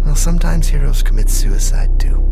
[0.07, 2.25] well, sometimes heroes commit suicide too.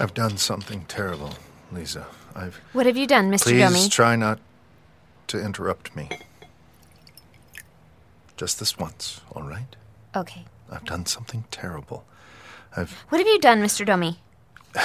[0.00, 1.34] I've done something terrible,
[1.70, 2.06] Lisa.
[2.34, 2.58] I've.
[2.72, 3.42] What have you done, Mr.
[3.42, 3.88] Please Domi?
[3.90, 4.38] try not
[5.26, 6.08] to interrupt me.
[8.38, 9.76] Just this once, all right?
[10.16, 10.44] okay.
[10.72, 12.04] I've done something terrible.
[12.76, 12.92] I've.
[13.10, 13.84] What have you done, Mr.
[13.84, 14.18] Domi?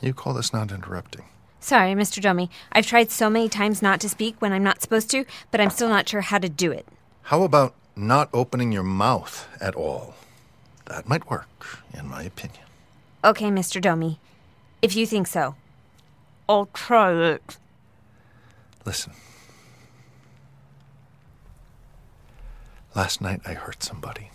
[0.00, 1.24] You call this not interrupting.
[1.60, 2.20] Sorry, Mr.
[2.20, 2.50] Domi.
[2.72, 5.70] I've tried so many times not to speak when I'm not supposed to, but I'm
[5.70, 6.86] still not sure how to do it.
[7.22, 10.14] How about not opening your mouth at all?
[10.86, 12.64] That might work, in my opinion.
[13.24, 13.80] Okay, Mr.
[13.80, 14.20] Domi.
[14.82, 15.54] If you think so.
[16.46, 17.56] I'll try it.
[18.84, 19.14] Listen.
[22.94, 24.30] Last night I hurt somebody.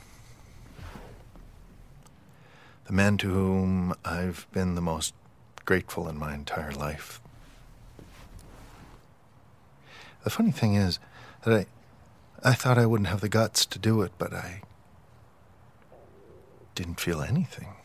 [2.88, 5.14] The man to whom I've been the most
[5.66, 7.22] grateful in my entire life.
[10.24, 10.98] The funny thing is
[11.46, 11.66] that I
[12.44, 14.62] I thought I wouldn't have the guts to do it, but I
[16.74, 17.76] didn't feel anything.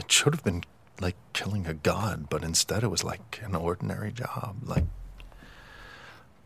[0.00, 0.64] It should have been
[0.98, 4.86] like killing a god, but instead it was like an ordinary job, like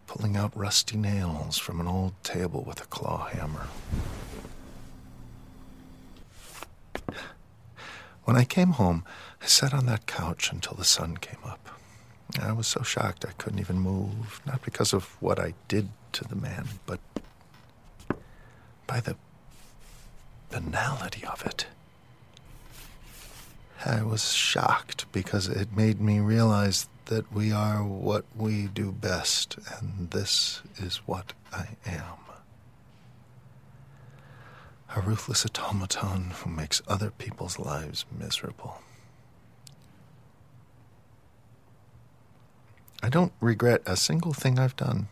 [0.08, 3.68] pulling out rusty nails from an old table with a claw hammer.
[8.24, 9.04] When I came home,
[9.40, 11.68] I sat on that couch until the sun came up.
[12.42, 16.24] I was so shocked I couldn't even move, not because of what I did to
[16.24, 16.98] the man, but
[18.88, 19.14] by the
[20.50, 21.66] banality of it.
[23.86, 29.58] I was shocked because it made me realize that we are what we do best,
[29.78, 32.02] and this is what I am.
[34.96, 38.80] A ruthless automaton who makes other people's lives miserable.
[43.02, 45.08] I don't regret a single thing I've done.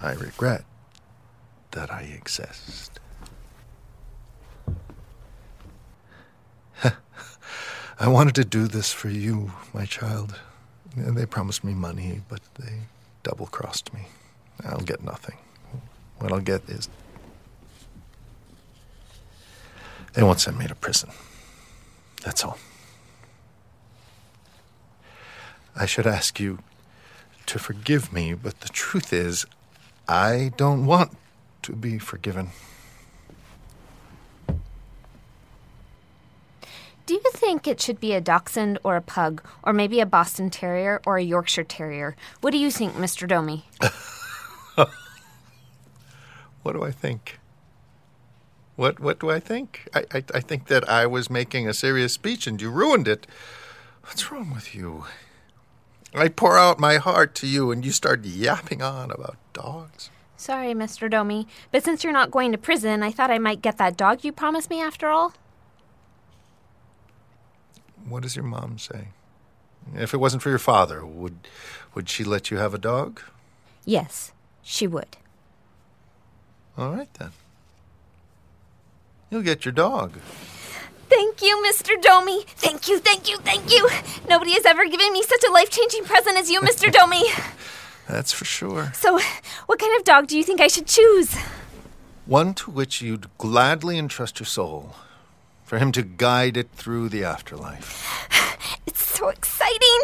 [0.00, 0.64] I regret
[1.72, 2.98] that I exist.
[8.02, 10.34] I wanted to do this for you, my child.
[10.96, 12.80] And they promised me money, but they
[13.22, 14.08] double crossed me.
[14.64, 15.36] I'll get nothing.
[16.18, 16.88] What I'll get is.
[20.14, 21.10] They won't send me to prison.
[22.24, 22.58] That's all.
[25.76, 26.58] I should ask you
[27.46, 29.46] to forgive me, but the truth is,
[30.08, 31.16] I don't want
[31.62, 32.50] to be forgiven.
[37.12, 40.48] Do you think it should be a dachshund or a pug, or maybe a Boston
[40.48, 42.16] Terrier or a Yorkshire Terrier?
[42.40, 43.28] What do you think, Mr.
[43.28, 43.66] Domi?
[46.62, 47.38] what do I think?
[48.76, 49.90] What what do I think?
[49.94, 53.26] I, I I think that I was making a serious speech and you ruined it.
[54.04, 55.04] What's wrong with you?
[56.14, 60.08] I pour out my heart to you and you start yapping on about dogs.
[60.38, 61.10] Sorry, Mr.
[61.10, 64.24] Domi, but since you're not going to prison, I thought I might get that dog
[64.24, 65.34] you promised me after all.
[68.08, 69.08] What does your mom say?
[69.94, 71.36] If it wasn't for your father, would
[71.94, 73.20] would she let you have a dog?
[73.84, 74.32] Yes,
[74.62, 75.16] she would.
[76.78, 77.32] All right then.
[79.30, 80.12] You'll get your dog.
[81.08, 82.00] Thank you, Mr.
[82.00, 82.44] Domi.
[82.56, 83.88] Thank you, thank you, thank you.
[84.28, 86.90] Nobody has ever given me such a life changing present as you, Mr.
[86.98, 87.22] Domi.
[88.08, 88.92] That's for sure.
[88.94, 89.18] So,
[89.66, 91.34] what kind of dog do you think I should choose?
[92.24, 94.94] One to which you'd gladly entrust your soul,
[95.72, 97.88] for him to guide it through the afterlife.
[98.86, 100.00] It's so exciting!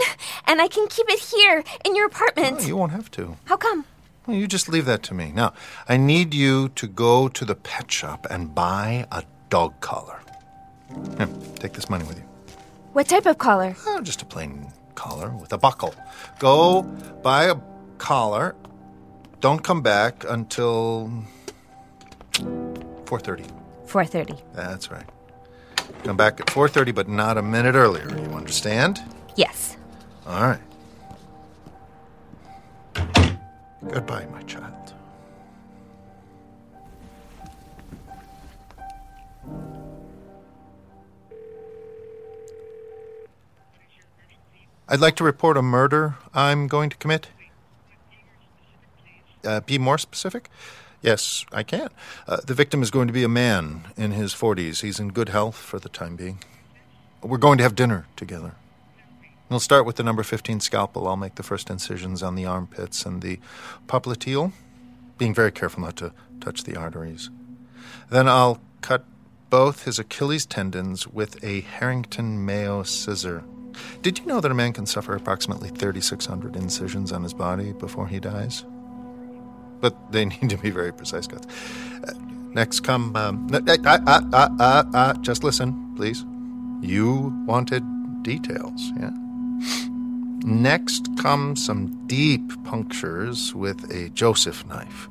[0.47, 2.67] And I can keep it here in your apartment.
[2.67, 3.37] You won't have to.
[3.45, 3.85] How come?
[4.27, 5.31] Well, you just leave that to me.
[5.35, 5.53] Now,
[5.87, 10.21] I need you to go to the pet shop and buy a dog collar.
[11.19, 12.25] Here, take this money with you.
[12.95, 13.77] What type of collar?
[13.87, 15.95] Oh, just a plain collar with a buckle.
[16.39, 16.83] Go
[17.23, 17.57] buy a
[17.99, 18.55] collar.
[19.41, 21.11] Don't come back until
[23.05, 23.45] 4:30.
[23.87, 24.41] 4:30.
[24.55, 25.18] That's right.
[26.05, 28.09] Come back at 4:30 but not a minute earlier.
[28.09, 29.03] You understand?
[29.37, 29.77] Yes.
[30.27, 30.61] All right.
[33.91, 34.75] Goodbye, my child.
[44.91, 47.29] I'd like to report a murder I'm going to commit.
[49.45, 50.51] Uh, be more specific?
[51.01, 51.91] Yes, I can.
[52.27, 54.81] Uh, the victim is going to be a man in his 40s.
[54.81, 56.41] He's in good health for the time being.
[57.23, 58.55] We're going to have dinner together.
[59.49, 61.09] We'll start with the number 15 scalpel.
[61.09, 63.39] I'll make the first incisions on the armpits and the
[63.87, 64.53] popliteal,
[65.17, 67.31] being very careful not to touch the arteries.
[68.11, 69.05] Then I'll cut
[69.51, 73.45] both his Achilles tendons with a Harrington Mayo scissor.
[74.03, 78.09] Did you know that a man can suffer approximately 3,600 incisions on his body before
[78.09, 78.65] he dies?
[79.81, 81.47] But they need to be very precise cuts.
[82.05, 82.13] Uh,
[82.55, 83.15] next come.
[83.17, 86.25] Um, uh, uh, uh, uh, uh, just listen, please.
[86.83, 87.85] You wanted
[88.23, 89.11] details, yeah?
[90.45, 95.09] Next come some deep punctures with a Joseph knife.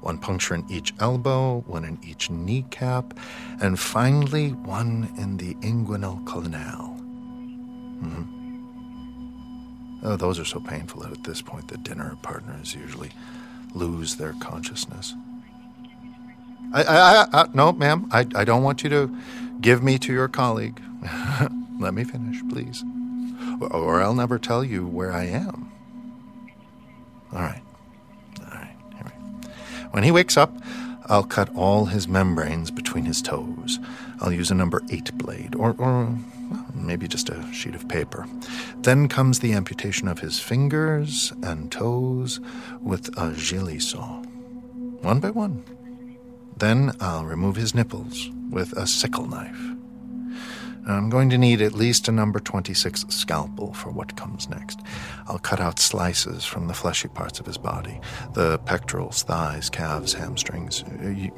[0.00, 3.14] one puncture in each elbow, one in each kneecap,
[3.60, 6.96] and finally one in the inguinal canal.
[7.88, 8.26] Mhm.
[10.02, 13.10] Oh, those are so painful that at this point the dinner partner is usually
[13.74, 15.14] lose their consciousness.
[16.72, 19.16] I, I, I, no, ma'am, I, I don't want you to
[19.60, 20.80] give me to your colleague.
[21.80, 22.84] Let me finish, please.
[23.60, 25.70] Or, or I'll never tell you where I am.
[27.32, 27.62] All right.
[28.40, 28.76] All right.
[28.94, 29.48] Here we
[29.90, 30.52] When he wakes up,
[31.06, 33.80] I'll cut all his membranes between his toes.
[34.20, 36.16] I'll use a number eight blade, or, or
[36.74, 38.26] maybe just a sheet of paper.
[38.78, 42.40] Then comes the amputation of his fingers and toes
[42.80, 44.22] with a Gigli saw,
[45.02, 45.64] one by one.
[46.56, 49.58] Then I'll remove his nipples with a sickle knife.
[50.86, 54.80] I'm going to need at least a number 26 scalpel for what comes next.
[55.26, 58.00] I'll cut out slices from the fleshy parts of his body
[58.34, 60.84] the pectorals, thighs, calves, hamstrings.
[61.02, 61.32] You,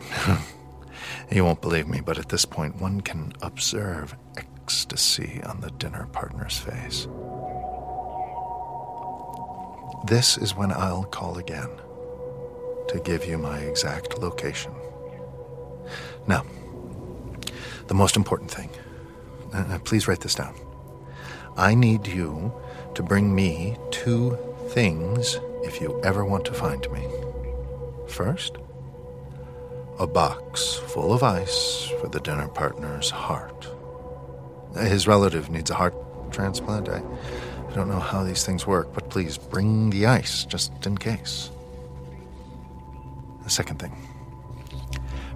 [1.31, 4.17] you won't believe me, but at this point, one can observe
[4.63, 7.09] ecstasy on the dinner partner's face.
[10.07, 11.71] This is when I'll call again
[12.89, 14.73] to give you my exact location.
[16.29, 16.45] Now,
[17.89, 18.71] the most important thing.
[19.53, 20.55] Uh, please write this down.
[21.57, 22.53] I need you
[22.95, 24.39] to bring me two
[24.71, 27.07] things if you ever want to find me.
[28.09, 28.59] First,
[29.99, 33.72] a box full of ice for the dinner partner's heart.
[34.77, 35.95] His relative needs a heart
[36.33, 36.89] transplant.
[36.89, 37.03] I,
[37.69, 41.51] I don't know how these things work, but please bring the ice just in case.
[43.45, 43.95] The second thing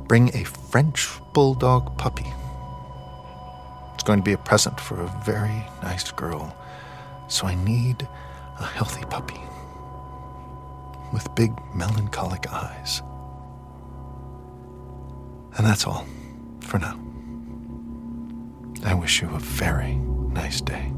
[0.06, 2.26] bring a French bulldog puppy.
[3.94, 6.56] It's going to be a present for a very nice girl,
[7.28, 8.06] so I need
[8.58, 9.40] a healthy puppy
[11.12, 13.02] with big melancholic eyes.
[15.56, 16.06] And that's all
[16.60, 17.05] for now.
[18.86, 20.92] I wish you a very nice day.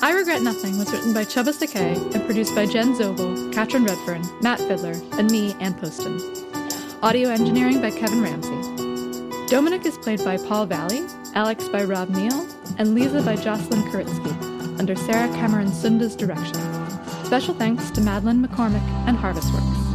[0.00, 4.22] I Regret Nothing was written by Csaba Székely and produced by Jen Zobel, Katrin Redfern,
[4.40, 6.20] Matt Fiddler, and me, Ann Poston.
[7.02, 9.48] Audio engineering by Kevin Ramsey.
[9.48, 11.04] Dominic is played by Paul Valley,
[11.34, 12.46] Alex by Rob Neal,
[12.78, 16.56] and Lisa by Jocelyn Kuritsky, under Sarah Cameron Sunde's direction.
[17.24, 19.87] Special thanks to Madeline McCormick and Harvestworks.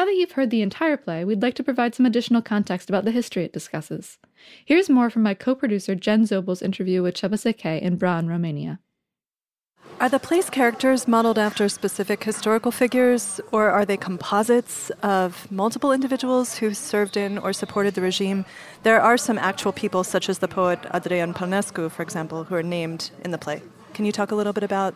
[0.00, 3.04] Now that you've heard the entire play, we'd like to provide some additional context about
[3.04, 4.16] the history it discusses.
[4.64, 8.80] Here's more from my co producer Jen Zobel's interview with Székely in Bran, Romania.
[10.00, 15.92] Are the play's characters modeled after specific historical figures, or are they composites of multiple
[15.92, 18.46] individuals who served in or supported the regime?
[18.84, 22.62] There are some actual people, such as the poet Adrian Păunescu, for example, who are
[22.62, 23.60] named in the play.
[23.92, 24.94] Can you talk a little bit about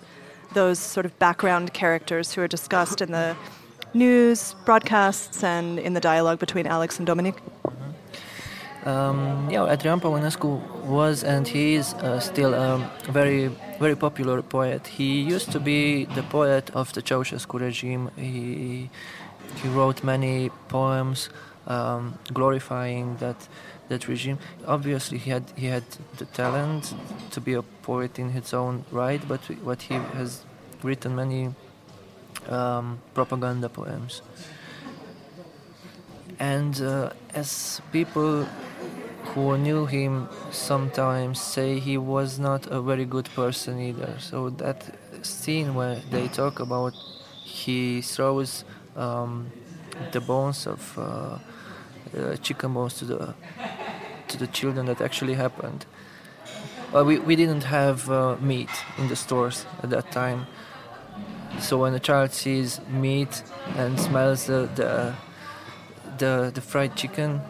[0.54, 3.36] those sort of background characters who are discussed in the
[3.94, 7.36] news broadcasts and in the dialogue between Alex and Dominic?
[8.84, 14.86] Um, yeah, Adrian Păunescu was and he is uh, still a very, very popular poet.
[14.86, 18.10] He used to be the poet of the Ceausescu regime.
[18.16, 18.90] He,
[19.62, 21.30] he wrote many poems
[21.66, 23.48] um, glorifying that
[23.88, 24.38] that regime.
[24.66, 25.84] Obviously, he had he had
[26.18, 26.94] the talent
[27.30, 30.44] to be a poet in his own right, but what he has
[30.82, 31.54] written many
[32.48, 34.22] um, propaganda poems.
[36.38, 38.46] And uh, as people
[39.34, 44.16] who knew him sometimes say he was not a very good person either.
[44.18, 44.84] So that
[45.22, 46.94] scene where they talk about
[47.42, 48.64] he throws
[48.96, 49.50] um,
[50.12, 51.38] the bones of uh,
[52.16, 53.34] uh, chicken bones to the
[54.28, 55.86] to the children that actually happened.
[56.92, 60.46] Well, we, we didn't have uh, meat in the stores at that time.
[61.60, 63.42] So when a child sees meat
[63.76, 65.14] and smells the the,
[66.18, 67.40] the, the fried chicken,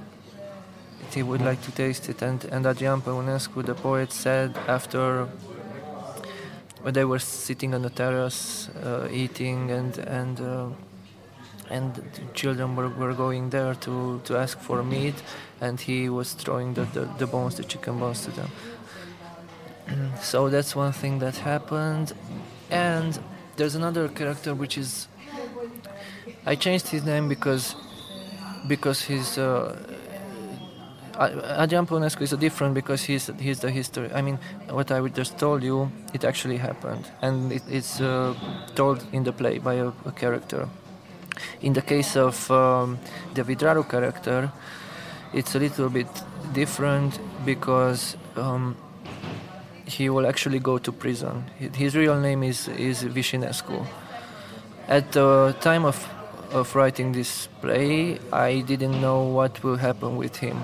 [1.13, 2.23] he would like to taste it.
[2.23, 5.29] And, and Adrian Păunescu, the poet, said after
[6.83, 10.69] when they were sitting on the terrace uh, eating and and uh,
[11.71, 12.03] and the
[12.35, 15.15] children were, were going there to, to ask for meat
[15.61, 18.51] and he was throwing the, the, the bones, the chicken bones to them.
[20.21, 22.13] so that's one thing that happened.
[22.71, 23.19] And
[23.57, 25.09] there's another character which is
[26.47, 27.75] I changed his name because
[28.67, 29.77] because his uh,
[31.17, 34.11] uh, Adrian Păunescu is a different because he's he's the history.
[34.15, 34.39] I mean,
[34.71, 38.35] what I just told you, it actually happened, and it, it's uh,
[38.75, 40.69] told in the play by a, a character.
[41.61, 42.99] In the case of um,
[43.35, 44.53] the Vidraru character,
[45.33, 46.09] it's a little bit
[46.53, 48.77] different because um,
[49.87, 51.45] he will actually go to prison.
[51.59, 53.87] His real name is is Vișinescu.
[54.89, 56.09] At the time of
[56.53, 60.57] of writing this play, I didn't know what will happen with him.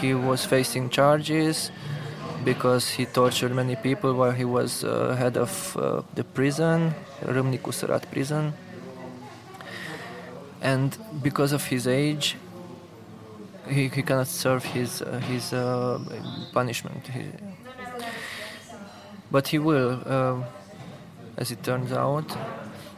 [0.00, 1.70] He was facing charges
[2.44, 7.72] because he tortured many people while he was uh, head of uh, the prison, Râmnicu
[7.72, 8.52] Sărat prison.
[10.60, 12.36] And because of his age,
[13.68, 15.98] he, he cannot serve his uh, his uh,
[16.52, 17.06] punishment.
[17.06, 17.22] He,
[19.30, 20.42] but he will, uh,
[21.36, 22.36] as it turns out.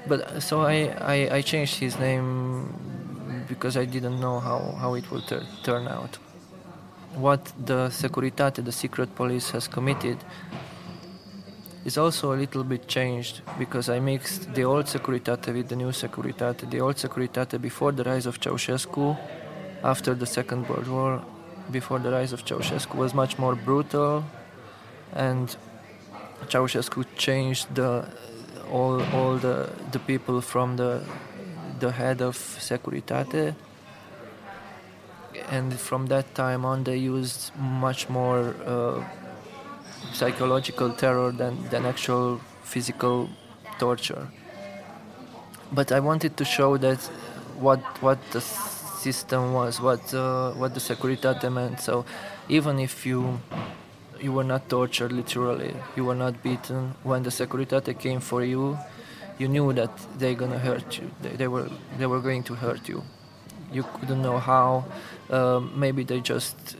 [0.06, 5.10] But so I, I, I, changed his name because I didn't know how, how it
[5.10, 6.16] would ter- turn out.
[7.14, 10.18] What the Securitate, the secret police, has committed
[11.84, 15.90] is also a little bit changed because I mixed the old Securitate with the new
[15.90, 16.70] Securitate.
[16.70, 19.18] The old Securitate before the rise of Ceausescu,
[19.82, 21.22] after the Second World War,
[21.70, 24.24] before the rise of Ceausescu, was much more brutal
[25.12, 25.56] and
[26.48, 28.06] Ceausescu changed the
[28.70, 31.02] all all the the people from the
[31.80, 33.54] the head of Securitate.
[35.50, 39.02] And from that time on they used much more uh,
[40.12, 43.28] psychological terror than, than actual physical
[43.78, 44.28] torture.
[45.72, 47.00] But I wanted to show that
[47.58, 51.80] what what the system was what uh, what the Securitate meant.
[51.80, 52.04] So
[52.48, 53.40] even if you
[54.20, 55.74] you were not tortured literally.
[55.96, 56.94] You were not beaten.
[57.02, 58.78] When the Securitate came for you,
[59.38, 61.10] you knew that they're gonna hurt you.
[61.22, 63.02] They, they were they were going to hurt you.
[63.72, 64.84] You couldn't know how.
[65.30, 66.76] Um, maybe they just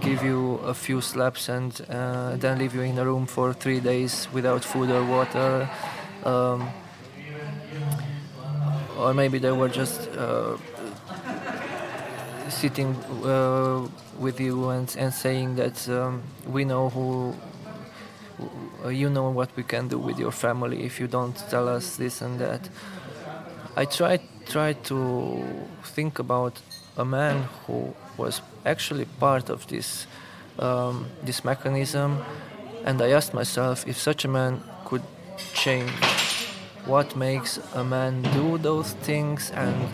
[0.00, 3.80] give you a few slaps and uh, then leave you in a room for three
[3.80, 5.68] days without food or water.
[6.24, 6.68] Um,
[8.98, 10.56] or maybe they were just uh,
[12.48, 13.86] sitting uh,
[14.22, 17.34] with you and, and saying that um, we know who
[18.90, 22.22] you know what we can do with your family if you don't tell us this
[22.22, 22.68] and that.
[23.76, 25.44] I tried try to
[25.84, 26.60] think about
[26.96, 30.06] a man who was actually part of this
[30.58, 32.18] um, this mechanism,
[32.84, 35.02] and I asked myself if such a man could
[35.54, 36.21] change
[36.86, 39.88] what makes a man do those things and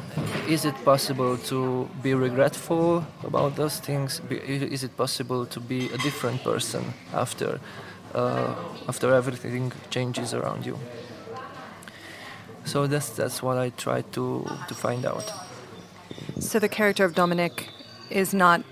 [0.49, 4.23] is it possible to be regretful about those things?
[4.31, 7.61] Is it possible to be a different person after
[8.15, 8.55] uh,
[8.89, 10.79] after everything changes around you?
[12.65, 15.31] So that's that's what i tried to to find out.
[16.41, 17.69] So the character of dominic
[18.11, 18.63] is not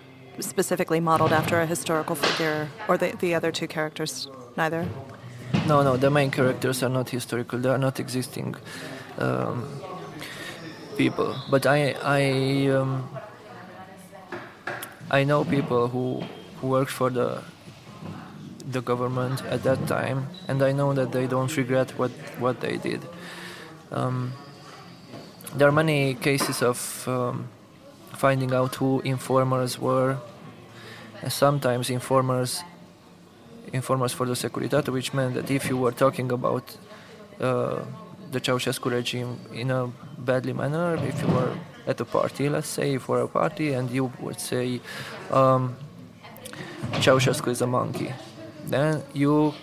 [0.40, 4.86] specifically modeled after a historical figure or the, the other two characters neither
[5.66, 7.58] no, no, the main characters are not historical.
[7.58, 8.54] They are not existing
[9.18, 9.68] um,
[10.96, 11.36] people.
[11.50, 13.08] But I, I, um,
[15.10, 16.22] I know people who
[16.60, 17.42] who worked for the
[18.70, 22.76] the government at that time, and I know that they don't regret what what they
[22.78, 23.02] did.
[23.92, 24.32] Um,
[25.54, 27.48] there are many cases of um,
[28.16, 30.18] finding out who informers were.
[31.22, 32.62] And sometimes informers
[33.72, 36.76] informers for the Securitate, which meant that if you were talking about
[37.40, 37.80] uh,
[38.30, 41.52] the Ceausescu regime in a badly manner, if you were
[41.86, 44.80] at a party, let's say, for a party, and you would say,
[45.30, 45.76] um,
[46.94, 48.12] Ceausescu is a monkey,
[48.66, 49.54] then you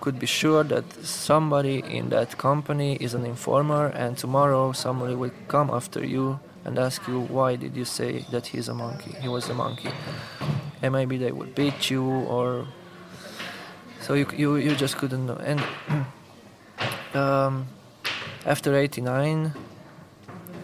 [0.00, 5.30] could be sure that somebody in that company is an informer, and tomorrow somebody will
[5.48, 9.14] come after you and ask you why did you say that he's a monkey?
[9.20, 9.90] He was a monkey.
[10.82, 12.66] And maybe they would beat you or
[14.00, 15.36] so you you, you just couldn't know.
[15.36, 15.60] And
[17.14, 17.66] um,
[18.44, 19.52] after 89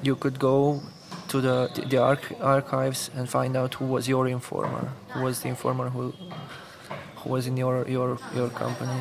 [0.03, 0.80] you could go
[1.28, 5.49] to the the arch- archives and find out who was your informer who was the
[5.49, 6.12] informer who
[7.16, 9.01] who was in your your your company.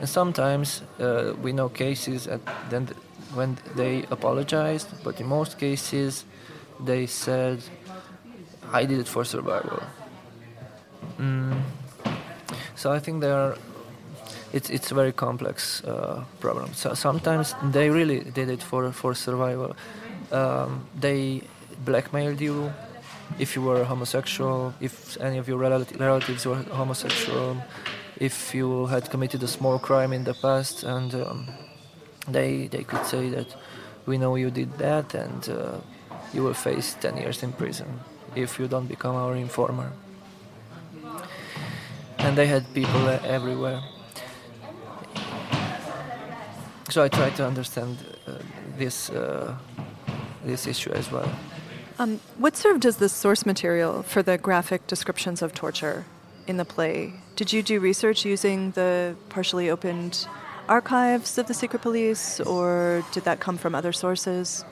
[0.00, 2.88] And sometimes uh, we know cases at then
[3.34, 6.24] when they apologized but in most cases
[6.80, 7.58] they said
[8.72, 9.82] i did it for survival
[11.18, 11.60] mm.
[12.74, 13.56] so i think there are
[14.52, 16.72] it's it's a very complex uh, problem.
[16.74, 19.76] So sometimes they really did it for for survival.
[20.32, 21.42] Um, they
[21.84, 22.72] blackmailed you
[23.38, 27.56] if you were homosexual, if any of your relatives were homosexual,
[28.16, 31.46] if you had committed a small crime in the past, and um,
[32.28, 33.54] they they could say that
[34.06, 35.78] we know you did that, and uh,
[36.32, 38.00] you will face 10 years in prison
[38.34, 39.92] if you don't become our informer.
[42.18, 43.80] And they had people everywhere.
[46.90, 48.32] So I tried to understand uh,
[48.76, 49.56] this uh,
[50.44, 51.30] this issue as well.
[51.98, 56.04] Um, what served as the source material for the graphic descriptions of torture
[56.46, 57.12] in the play?
[57.36, 60.26] Did you do research using the partially opened
[60.70, 64.64] archives of the secret police, or did that come from other sources?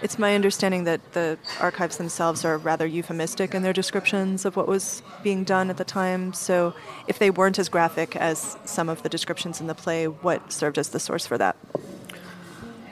[0.00, 4.68] It's my understanding that the archives themselves are rather euphemistic in their descriptions of what
[4.68, 6.32] was being done at the time.
[6.34, 6.74] So,
[7.08, 10.78] if they weren't as graphic as some of the descriptions in the play, what served
[10.78, 11.56] as the source for that?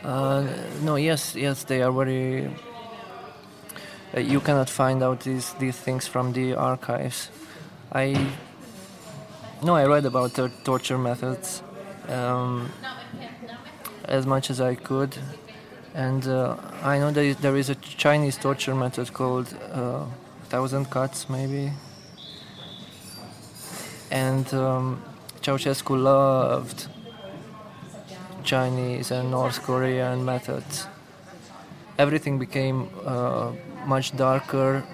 [0.02, 0.48] Uh,
[0.82, 2.50] no, yes, yes, they are very.
[4.16, 7.30] Uh, you cannot find out these these things from the archives.
[7.92, 8.32] I
[9.62, 11.62] no, I read about the torture methods
[12.08, 12.70] um,
[14.04, 15.16] as much as I could,
[15.94, 20.04] and uh, I know that there is a Chinese torture method called uh,
[20.48, 21.72] thousand cuts, maybe.
[24.10, 25.02] And um,
[25.42, 26.88] Ceausescu loved
[28.44, 30.86] Chinese and North Korean methods.
[31.98, 33.52] Everything became uh,
[33.86, 34.84] much darker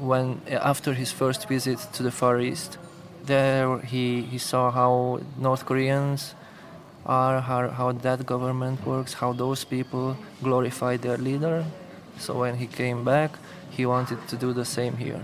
[0.00, 2.78] when after his first visit to the Far East.
[3.24, 6.34] There he, he saw how North Koreans
[7.06, 11.64] are how, how that government works, how those people glorify their leader.
[12.18, 13.32] So when he came back,
[13.70, 15.20] he wanted to do the same here.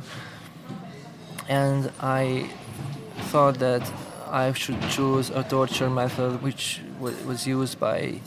[1.48, 2.50] And I
[3.30, 3.90] thought that
[4.30, 8.20] I should choose a torture method which was used by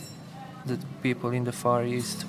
[0.66, 2.26] the people in the Far East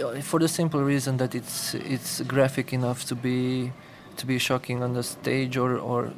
[0.00, 3.72] uh, for the simple reason that it's it's graphic enough to be
[4.16, 6.12] to be shocking on the stage or or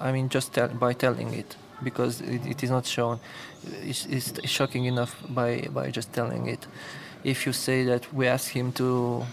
[0.00, 3.20] I mean just tell, by telling it because it, it is not shown.
[3.82, 6.66] It's, it's, shocking enough by by just telling it.
[7.24, 9.24] If you say that we ask him to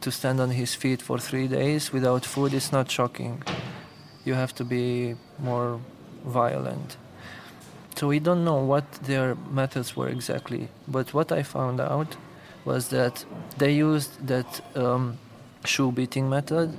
[0.00, 3.42] to stand on his feet for three days without food it's not shocking.
[4.24, 5.80] You have to be more
[6.24, 6.96] violent.
[7.96, 12.16] So we don't know what their methods were exactly but what i found out
[12.64, 13.24] was that
[13.58, 15.18] they used that um,
[15.64, 16.76] shoe beating method.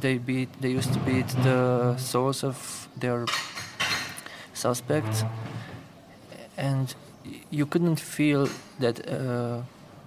[0.00, 3.26] They beat they used to beat the soles of their
[4.56, 5.24] suspects,
[6.56, 6.94] and
[7.50, 8.48] you couldn't feel
[8.80, 9.60] that uh,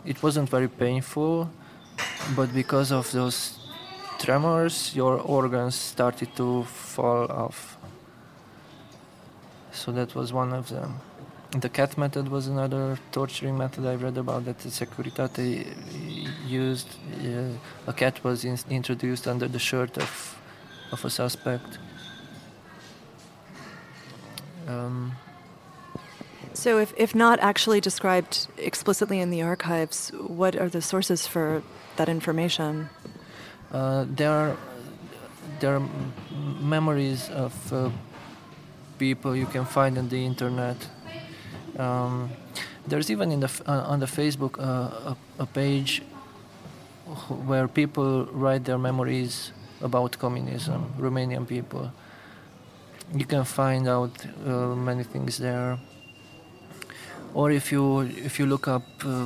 [0.06, 1.50] it wasn't very painful,
[2.36, 3.60] but because of those
[4.18, 7.78] tremors, your organs started to fall off.
[9.72, 11.00] So that was one of them.
[11.52, 15.66] The cat method was another torturing method I read about that the Securitate
[16.48, 16.88] used.
[17.24, 20.38] Uh, a cat was in- introduced under the shirt of,
[20.92, 21.80] of a suspect
[24.70, 25.12] um,
[26.54, 31.64] so, if, if not actually described explicitly in the archives, what are the sources for
[31.96, 32.90] that information?
[33.72, 34.58] Uh, there are
[35.60, 35.90] there are
[36.62, 37.90] memories of uh,
[38.98, 40.78] people you can find on the internet.
[41.78, 42.30] Um,
[42.88, 46.02] there's even in the uh, on the Facebook uh, a, a, page
[47.46, 49.52] where people write their memories
[49.82, 51.92] about communism, Romanian people
[53.14, 54.12] you can find out
[54.46, 55.80] uh, many things there
[57.34, 59.26] or if you if you look up uh,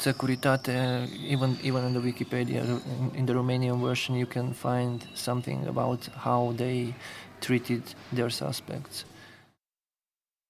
[0.00, 5.66] Securitate, even even in the Wikipedia, in, in, the Romanian version, you can find something
[5.66, 6.94] about how they
[7.42, 9.04] treated their suspects.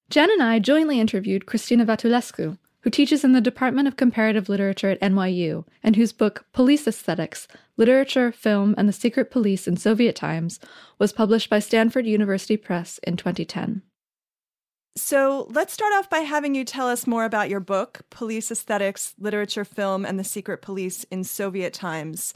[0.08, 4.90] Jen and I jointly interviewed Cristina Vatulescu, who teaches in the Department of Comparative Literature
[4.90, 10.16] at NYU and whose book Police Aesthetics Literature, Film, and the Secret Police in Soviet
[10.16, 10.60] Times
[10.98, 13.82] was published by Stanford University Press in 2010.
[14.96, 19.14] So let's start off by having you tell us more about your book, Police Aesthetics
[19.18, 22.34] Literature, Film, and the Secret Police in Soviet Times,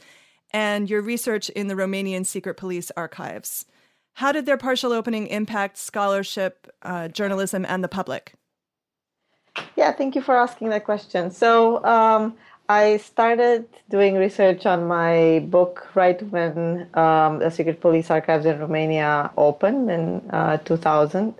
[0.52, 3.66] and your research in the Romanian Secret Police archives.
[4.14, 8.34] How did their partial opening impact scholarship, uh, journalism, and the public?
[9.76, 11.30] Yeah, thank you for asking that question.
[11.30, 12.36] So, um,
[12.68, 18.58] I started doing research on my book right when um, the Secret Police Archives in
[18.58, 21.34] Romania opened in uh, 2000.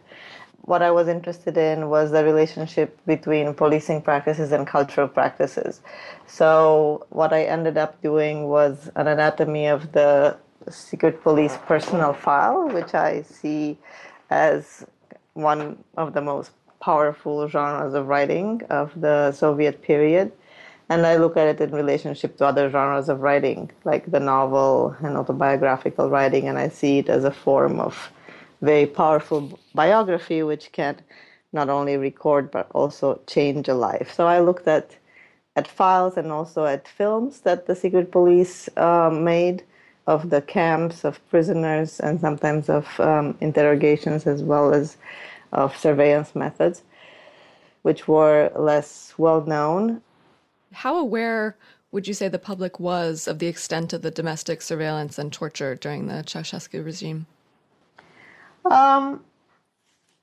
[0.67, 5.81] What I was interested in was the relationship between policing practices and cultural practices.
[6.27, 10.37] So, what I ended up doing was an anatomy of the
[10.69, 13.79] Secret Police personal file, which I see
[14.29, 14.85] as
[15.33, 16.51] one of the most
[16.85, 20.31] powerful genres of writing of the Soviet period.
[20.91, 24.95] And I look at it in relationship to other genres of writing, like the novel
[25.01, 27.95] and autobiographical writing, and I see it as a form of
[28.61, 30.95] very powerful biography, which can
[31.55, 34.13] not only record but also change a life.
[34.13, 34.87] So I looked at
[35.57, 39.63] at files and also at films that the secret police uh, made
[40.07, 44.97] of the camps of prisoners and sometimes of um, interrogations as well as
[45.55, 46.83] of surveillance methods,
[47.83, 50.03] which were less well known.
[50.73, 51.57] How aware
[51.93, 55.77] would you say the public was of the extent of the domestic surveillance and torture
[55.77, 57.27] during the Ceausescu regime?
[58.65, 59.23] Um,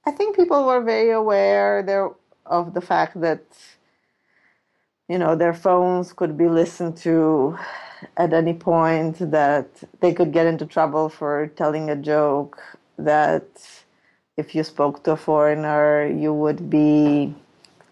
[0.05, 2.09] I think people were very aware there
[2.45, 3.43] of the fact that
[5.07, 7.57] you know their phones could be listened to
[8.17, 9.69] at any point that
[9.99, 12.59] they could get into trouble for telling a joke
[12.97, 13.45] that
[14.38, 17.34] if you spoke to a foreigner you would be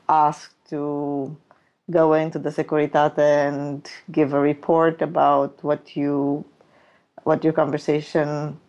[0.07, 1.35] asked to
[1.91, 6.45] go into the securitate and give a report about what you
[7.23, 8.59] what your conversation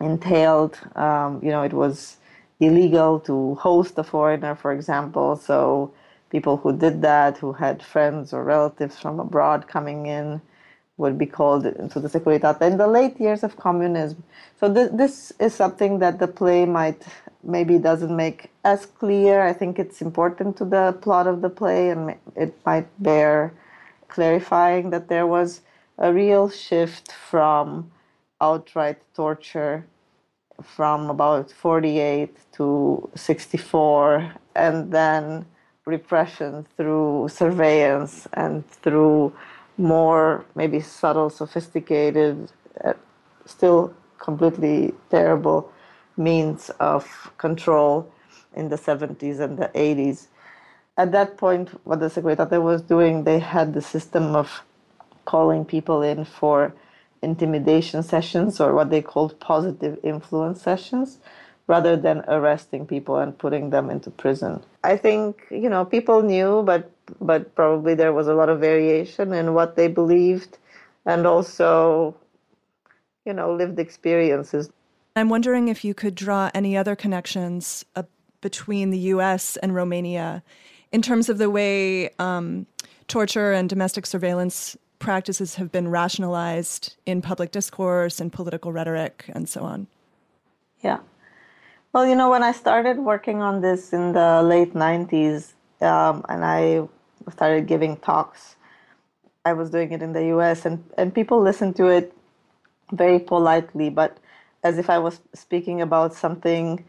[0.00, 2.16] entailed um, you know it was
[2.60, 5.36] illegal to host a foreigner, for example.
[5.36, 5.92] So
[6.30, 10.40] people who did that, who had friends or relatives from abroad coming in,
[11.00, 14.22] would be called into the Securitate in the late years of communism.
[14.60, 17.02] So th- this is something that the play might
[17.42, 19.40] maybe doesn't make as clear.
[19.40, 23.52] I think it's important to the plot of the play, and it might bear
[24.08, 25.62] clarifying that there was
[25.98, 27.90] a real shift from
[28.40, 29.86] outright torture
[30.62, 35.46] from about 48 to 64, and then
[35.86, 39.32] repression through surveillance and through
[39.80, 42.52] more maybe subtle, sophisticated,
[42.84, 42.94] uh,
[43.46, 45.72] still completely terrible
[46.16, 48.10] means of control
[48.54, 50.26] in the 70s and the 80s.
[50.96, 54.62] At that point, what the Securitate was doing, they had the system of
[55.24, 56.74] calling people in for
[57.22, 61.18] intimidation sessions or what they called positive influence sessions
[61.70, 64.60] rather than arresting people and putting them into prison.
[64.82, 66.90] I think, you know, people knew but
[67.20, 70.58] but probably there was a lot of variation in what they believed
[71.06, 72.14] and also
[73.26, 74.70] you know, lived experiences.
[75.14, 78.02] I'm wondering if you could draw any other connections uh,
[78.40, 80.42] between the US and Romania
[80.90, 82.66] in terms of the way um,
[83.06, 89.48] torture and domestic surveillance practices have been rationalized in public discourse and political rhetoric and
[89.48, 89.86] so on?
[90.82, 90.98] Yeah.
[91.92, 96.44] Well, you know, when I started working on this in the late 90s um, and
[96.44, 96.86] I
[97.32, 98.54] started giving talks,
[99.44, 102.14] I was doing it in the US and, and people listened to it
[102.92, 104.18] very politely, but
[104.62, 106.84] as if I was speaking about something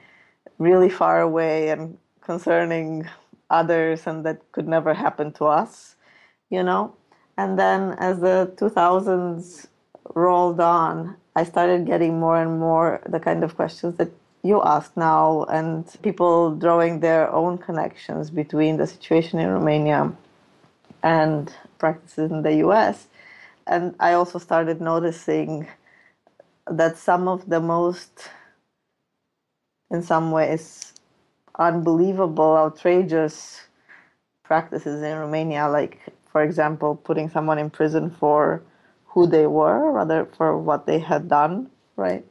[0.60, 3.10] really far away and concerning
[3.50, 5.96] others and that could never happen to us,
[6.52, 6.96] you know?
[7.40, 9.66] And then as the 2000s
[10.14, 14.12] rolled on, I started getting more and more the kind of questions that
[14.44, 20.12] you ask now, and people drawing their own connections between the situation in Romania
[21.04, 23.08] and practices in the US.
[23.68, 25.68] And I also started noticing
[26.68, 28.30] that some of the most,
[29.92, 30.94] in some ways,
[31.60, 33.62] unbelievable, outrageous
[34.44, 36.00] practices in Romania, like
[36.32, 38.64] for example, putting someone in prison for
[39.06, 42.26] who they were rather for what they had done, right?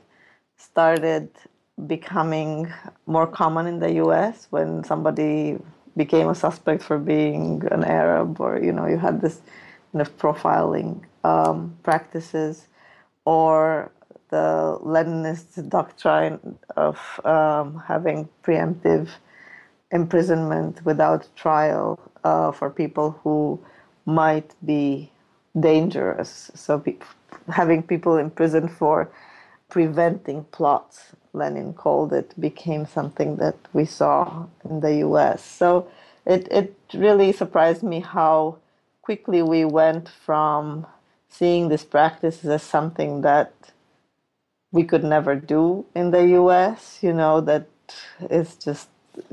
[0.57, 1.29] Started
[1.87, 2.73] becoming
[3.07, 5.59] more common in the US when somebody
[5.97, 9.41] became a suspect for being an Arab, or you know, you had this
[9.93, 12.69] kind of profiling um, practices,
[13.25, 13.91] or
[14.31, 19.09] the Leninist doctrine of um, having preemptive
[19.91, 23.61] imprisonment without trial uh, for people who
[24.07, 25.11] might be
[25.59, 26.51] dangerous.
[26.55, 26.97] So pe-
[27.49, 29.11] having people in prison for
[29.69, 35.45] preventing plots, Lenin called it, became something that we saw in the US.
[35.45, 35.89] So
[36.27, 38.59] it, it really surprised me how
[39.03, 40.87] quickly we went from
[41.29, 43.53] seeing this practice as something that
[44.73, 47.67] we could never do in the US, you know, that
[48.31, 48.89] is just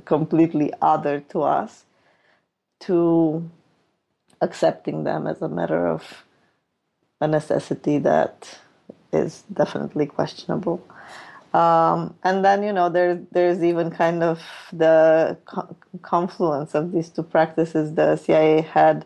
[0.05, 1.85] completely other to us,
[2.81, 3.49] to
[4.41, 6.23] accepting them as a matter of
[7.21, 8.59] a necessity that
[9.13, 10.83] is definitely questionable.
[11.57, 14.41] Um, and then you know there there's even kind of
[14.73, 17.95] the co- confluence of these two practices.
[17.95, 19.05] The CIA had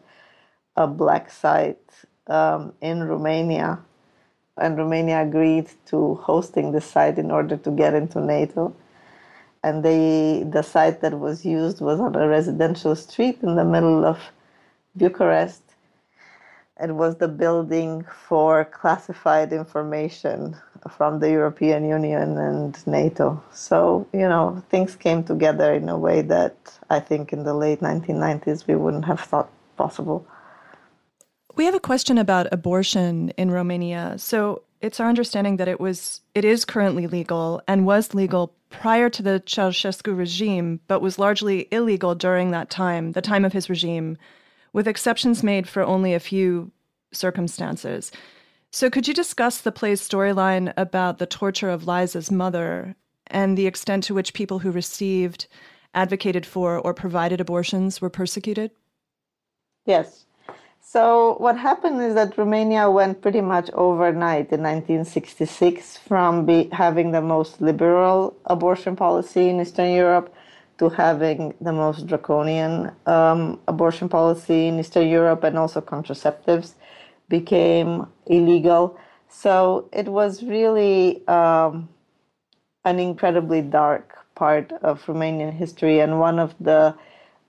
[0.77, 1.79] a black site
[2.27, 3.79] um, in Romania,
[4.57, 8.75] and Romania agreed to hosting the site in order to get into NATO.
[9.63, 14.05] And they the site that was used was on a residential street in the middle
[14.05, 14.19] of
[14.97, 15.63] Bucharest.
[16.79, 20.55] It was the building for classified information
[20.89, 23.43] from the European Union and NATO.
[23.51, 26.55] So, you know, things came together in a way that
[26.89, 30.25] I think in the late 1990s we wouldn't have thought possible.
[31.55, 34.15] We have a question about abortion in Romania.
[34.17, 39.09] So it's our understanding that it was it is currently legal and was legal prior
[39.09, 43.69] to the Ceausescu regime, but was largely illegal during that time, the time of his
[43.69, 44.17] regime,
[44.73, 46.71] with exceptions made for only a few
[47.11, 48.11] circumstances.
[48.71, 52.95] So could you discuss the play's storyline about the torture of Liza's mother
[53.27, 55.47] and the extent to which people who received,
[55.93, 58.71] advocated for, or provided abortions were persecuted?
[59.85, 60.25] Yes.
[60.81, 67.11] So what happened is that Romania went pretty much overnight in 1966 from be, having
[67.11, 70.33] the most liberal abortion policy in Eastern Europe
[70.81, 76.73] to having the most draconian um, abortion policy in Eastern Europe, and also contraceptives
[77.29, 78.97] became illegal.
[79.29, 81.87] So it was really um,
[82.83, 86.95] an incredibly dark part of Romanian history and one of the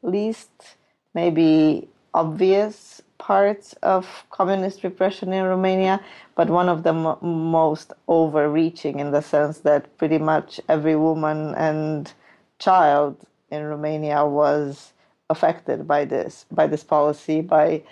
[0.02, 0.76] least
[1.14, 6.02] maybe obvious parts of communist repression in Romania,
[6.34, 11.54] but one of the m- most overreaching in the sense that pretty much every woman
[11.54, 12.12] and
[12.62, 13.16] child
[13.50, 14.92] in Romania was
[15.30, 17.82] affected by this, by this policy, by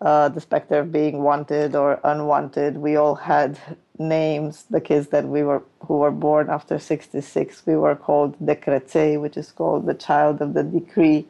[0.00, 2.76] uh, the specter of being wanted or unwanted.
[2.78, 3.58] We all had
[3.98, 4.64] names.
[4.70, 9.36] The kids that we were who were born after '66, we were called Decreței, which
[9.36, 11.26] is called the child of the decree.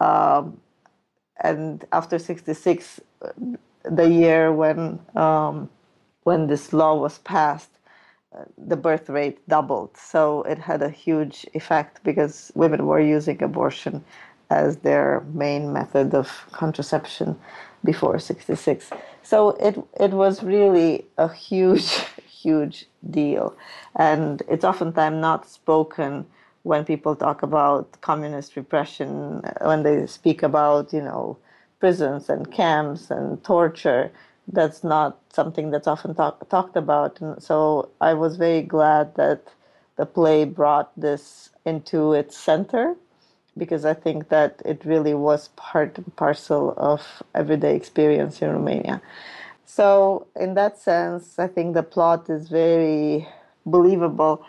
[0.00, 0.60] Um,
[1.42, 3.00] and after 66
[3.84, 5.70] the year when um,
[6.24, 7.70] when this law was passed
[8.56, 9.96] the birth rate doubled.
[9.96, 14.04] So it had a huge effect because women were using abortion
[14.50, 17.38] as their main method of contraception
[17.84, 18.90] before 66
[19.22, 22.04] so it it was really a huge
[22.42, 23.54] huge deal.
[23.96, 26.26] And it's oftentimes not spoken
[26.62, 31.38] when people talk about communist repression, when they speak about, you know,
[31.78, 34.10] prisons and camps and torture,
[34.52, 37.20] that's not something that's often talk, talked about.
[37.20, 39.42] And so I was very glad that
[39.96, 42.96] the play brought this into its center
[43.56, 49.02] because I think that it really was part and parcel of everyday experience in Romania.
[49.66, 53.28] So, in that sense, I think the plot is very
[53.66, 54.44] believable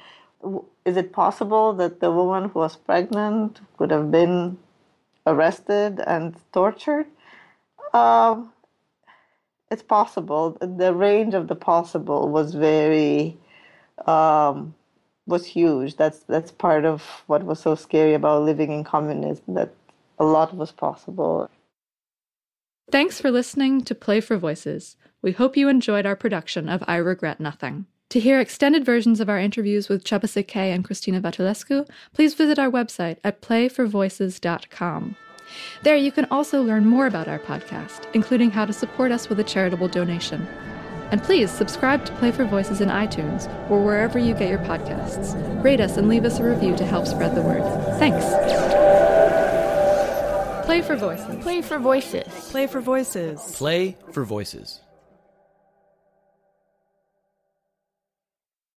[0.85, 4.57] is it possible that the woman who was pregnant could have been
[5.27, 7.05] arrested and tortured?
[7.93, 8.51] Um,
[9.71, 10.57] it's possible.
[10.59, 13.37] The range of the possible was very
[14.05, 14.75] um,
[15.25, 15.95] was huge.
[15.95, 19.55] That's that's part of what was so scary about living in communism.
[19.55, 19.73] That
[20.19, 21.49] a lot was possible.
[22.91, 24.97] Thanks for listening to Play for Voices.
[25.21, 27.85] We hope you enjoyed our production of I Regret Nothing.
[28.09, 32.69] To hear extended versions of our interviews with Székely and Cristina Vatulescu, please visit our
[32.69, 35.15] website at playforvoices.com.
[35.83, 39.39] There you can also learn more about our podcast, including how to support us with
[39.39, 40.47] a charitable donation.
[41.11, 45.35] And please subscribe to Play for Voices in iTunes or wherever you get your podcasts.
[45.63, 47.63] Rate us and leave us a review to help spread the word.
[47.99, 48.25] Thanks.
[50.65, 51.43] Play for Voices.
[51.43, 52.49] Play for Voices.
[52.49, 53.57] Play for Voices.
[53.57, 54.79] Play for Voices.